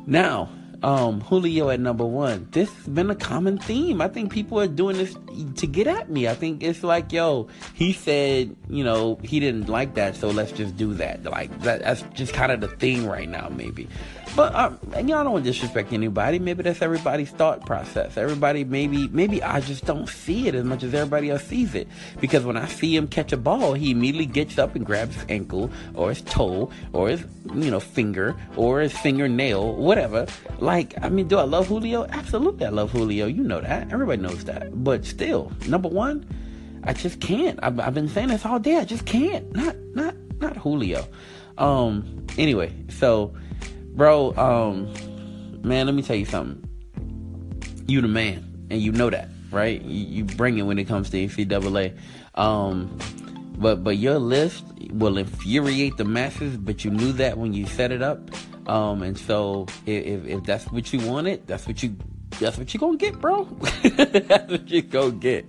Now, 0.08 0.50
um, 0.84 1.22
Julio 1.22 1.70
at 1.70 1.80
number 1.80 2.06
one. 2.06 2.48
This 2.52 2.74
has 2.74 2.88
been 2.88 3.10
a 3.10 3.16
common 3.16 3.58
theme. 3.58 4.02
I 4.02 4.08
think 4.08 4.32
people 4.32 4.60
are 4.60 4.68
doing 4.68 4.98
this 4.98 5.16
to 5.58 5.68
get 5.68 5.88
at 5.88 6.10
me. 6.10 6.28
I 6.28 6.36
think 6.36 6.64
it's 6.64 6.84
like, 6.84 7.12
yo, 7.12 7.48
he 7.74 7.94
said, 7.94 8.56
you 8.70 8.84
know, 8.84 9.20
he 9.24 9.40
didn't 9.40 9.70
like 9.70 9.96
that, 9.96 10.16
so 10.16 10.30
let's 10.30 10.52
just 10.52 10.76
do 10.78 10.94
that. 10.96 11.24
Like 11.24 11.62
that, 11.62 11.82
that's 11.82 12.02
just 12.14 12.34
kind 12.34 12.52
of 12.52 12.62
the 12.62 12.68
thing 12.68 13.08
right 13.08 13.30
now, 13.30 13.50
maybe. 13.50 13.88
But 14.36 14.56
um, 14.56 14.80
and 14.94 15.12
I 15.12 15.24
don't 15.24 15.44
disrespect 15.44 15.92
anybody. 15.92 16.40
Maybe 16.40 16.64
that's 16.64 16.82
everybody's 16.82 17.32
thought 17.32 17.66
process. 17.66 18.16
Everybody, 18.16 18.64
maybe, 18.64 19.10
maybe 19.10 19.44
I 19.44 19.60
just 19.60 19.86
don't 19.86 20.08
see 20.08 20.48
it 20.48 20.56
as 20.56 20.64
much 20.64 20.84
as 20.84 20.94
everybody 20.94 21.30
else 21.30 21.44
sees 21.44 21.76
it. 21.76 21.88
Because 22.22 22.46
when 22.46 22.56
I 22.56 22.68
see 22.68 22.96
him 22.96 23.08
catch 23.08 23.34
a 23.34 23.38
ball, 23.38 23.74
he 23.74 23.92
immediately 23.92 24.26
gets 24.26 24.58
up 24.58 24.76
and 24.76 24.86
grabs 24.86 25.16
his 25.16 25.26
ankle 25.28 25.70
or 25.96 26.10
his 26.10 26.22
toe 26.22 26.72
or 26.94 27.10
his, 27.10 27.26
you 27.54 27.70
know, 27.70 27.82
finger 27.82 28.36
or 28.56 28.80
his 28.80 28.98
fingernail, 28.98 29.76
whatever. 29.76 30.28
Like, 30.72 30.94
I 31.02 31.10
mean, 31.10 31.28
do 31.28 31.38
I 31.38 31.44
love 31.44 31.68
Julio? 31.68 32.06
Absolutely, 32.06 32.66
I 32.66 32.70
love 32.70 32.92
Julio. 32.92 33.26
You 33.26 33.44
know 33.44 33.60
that. 33.60 33.92
Everybody 33.92 34.22
knows 34.22 34.46
that. 34.46 34.82
But 34.86 35.04
still, 35.04 35.52
number 35.68 35.90
one, 35.90 36.26
I 36.86 36.94
just 36.94 37.20
can't. 37.20 37.60
I've, 37.62 37.78
I've 37.78 37.94
been 37.94 38.08
saying 38.08 38.30
this 38.30 38.46
all 38.46 38.58
day. 38.58 38.78
I 38.78 38.86
just 38.86 39.06
can't. 39.06 39.54
Not, 39.54 39.76
not, 39.94 40.16
not 40.40 40.56
Julio. 40.56 41.06
Um. 41.58 42.26
Anyway, 42.38 42.72
so 42.88 43.34
bro, 43.96 44.34
um, 44.38 44.94
man, 45.62 45.88
let 45.88 45.94
me 45.94 46.04
tell 46.04 46.16
you 46.16 46.24
something. 46.24 46.64
You 47.88 48.00
the 48.00 48.08
man, 48.08 48.68
and 48.70 48.82
you 48.82 48.94
know 48.94 49.10
that, 49.10 49.28
right? 49.52 49.82
You, 49.82 50.06
you 50.06 50.24
bring 50.24 50.58
it 50.58 50.62
when 50.62 50.80
it 50.80 50.86
comes 50.86 51.10
to 51.10 51.18
NCAA. 51.18 51.98
Um, 52.36 52.98
but 53.62 53.84
but 53.84 53.98
your 53.98 54.18
list 54.18 54.66
will 54.92 55.18
infuriate 55.18 55.98
the 55.98 56.04
masses. 56.06 56.58
But 56.58 56.84
you 56.84 56.92
knew 56.92 57.14
that 57.14 57.38
when 57.38 57.54
you 57.54 57.68
set 57.68 57.92
it 57.92 58.02
up. 58.02 58.20
Um, 58.68 59.04
and 59.04 59.18
so 59.18 59.68
if, 59.86 60.26
if 60.26 60.44
that's 60.44 60.66
what 60.72 60.92
you 60.92 61.00
wanted, 61.08 61.48
that's 61.48 61.68
what 61.68 61.82
you 61.84 61.96
that's 62.40 62.58
what 62.58 62.74
you 62.74 62.80
gonna 62.80 62.98
get, 62.98 63.20
bro. 63.20 63.46
that's 63.84 64.52
what 64.52 64.70
you 64.70 64.82
gonna 64.82 65.12
get. 65.12 65.46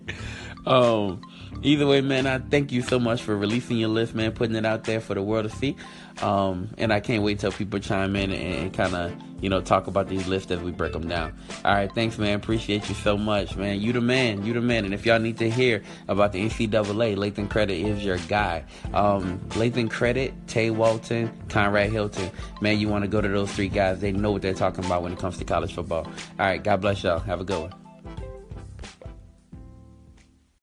Um, 0.66 1.22
either 1.62 1.86
way, 1.86 2.00
man, 2.00 2.26
I 2.26 2.38
thank 2.38 2.72
you 2.72 2.82
so 2.82 2.98
much 2.98 3.22
for 3.22 3.36
releasing 3.36 3.76
your 3.76 3.88
list, 3.88 4.14
man, 4.14 4.32
putting 4.32 4.56
it 4.56 4.66
out 4.66 4.84
there 4.84 5.00
for 5.00 5.14
the 5.14 5.22
world 5.22 5.50
to 5.50 5.56
see. 5.56 5.76
Um, 6.20 6.70
and 6.78 6.92
I 6.92 7.00
can't 7.00 7.22
wait 7.22 7.38
till 7.38 7.52
people 7.52 7.80
chime 7.80 8.14
in 8.16 8.30
and, 8.30 8.54
and 8.54 8.74
kind 8.74 8.94
of, 8.94 9.14
you 9.40 9.48
know, 9.48 9.60
talk 9.60 9.86
about 9.86 10.08
these 10.08 10.28
lists 10.28 10.50
as 10.50 10.60
we 10.60 10.70
break 10.70 10.92
them 10.92 11.08
down. 11.08 11.36
All 11.64 11.74
right, 11.74 11.92
thanks, 11.92 12.18
man. 12.18 12.34
Appreciate 12.36 12.88
you 12.88 12.94
so 12.94 13.16
much, 13.16 13.56
man. 13.56 13.80
You 13.80 13.92
the 13.92 14.00
man. 14.00 14.44
You 14.44 14.52
the 14.52 14.60
man. 14.60 14.84
And 14.84 14.94
if 14.94 15.06
y'all 15.06 15.18
need 15.18 15.38
to 15.38 15.50
hear 15.50 15.82
about 16.08 16.32
the 16.32 16.46
NCAA, 16.48 17.16
Lathan 17.16 17.48
Credit 17.48 17.74
is 17.74 18.04
your 18.04 18.18
guy. 18.18 18.64
Um, 18.92 19.38
Lathan 19.50 19.90
Credit, 19.90 20.34
Tay 20.46 20.70
Walton, 20.70 21.32
Conrad 21.48 21.90
Hilton. 21.90 22.30
Man, 22.60 22.78
you 22.78 22.88
want 22.88 23.02
to 23.02 23.08
go 23.08 23.20
to 23.20 23.28
those 23.28 23.52
three 23.52 23.68
guys. 23.68 24.00
They 24.00 24.12
know 24.12 24.32
what 24.32 24.42
they're 24.42 24.54
talking 24.54 24.84
about 24.84 25.02
when 25.02 25.12
it 25.12 25.18
comes 25.18 25.38
to 25.38 25.44
college 25.44 25.74
football. 25.74 26.04
All 26.04 26.46
right, 26.46 26.62
God 26.62 26.80
bless 26.80 27.02
y'all. 27.02 27.18
Have 27.20 27.40
a 27.40 27.44
good 27.44 27.60
one. 27.62 27.81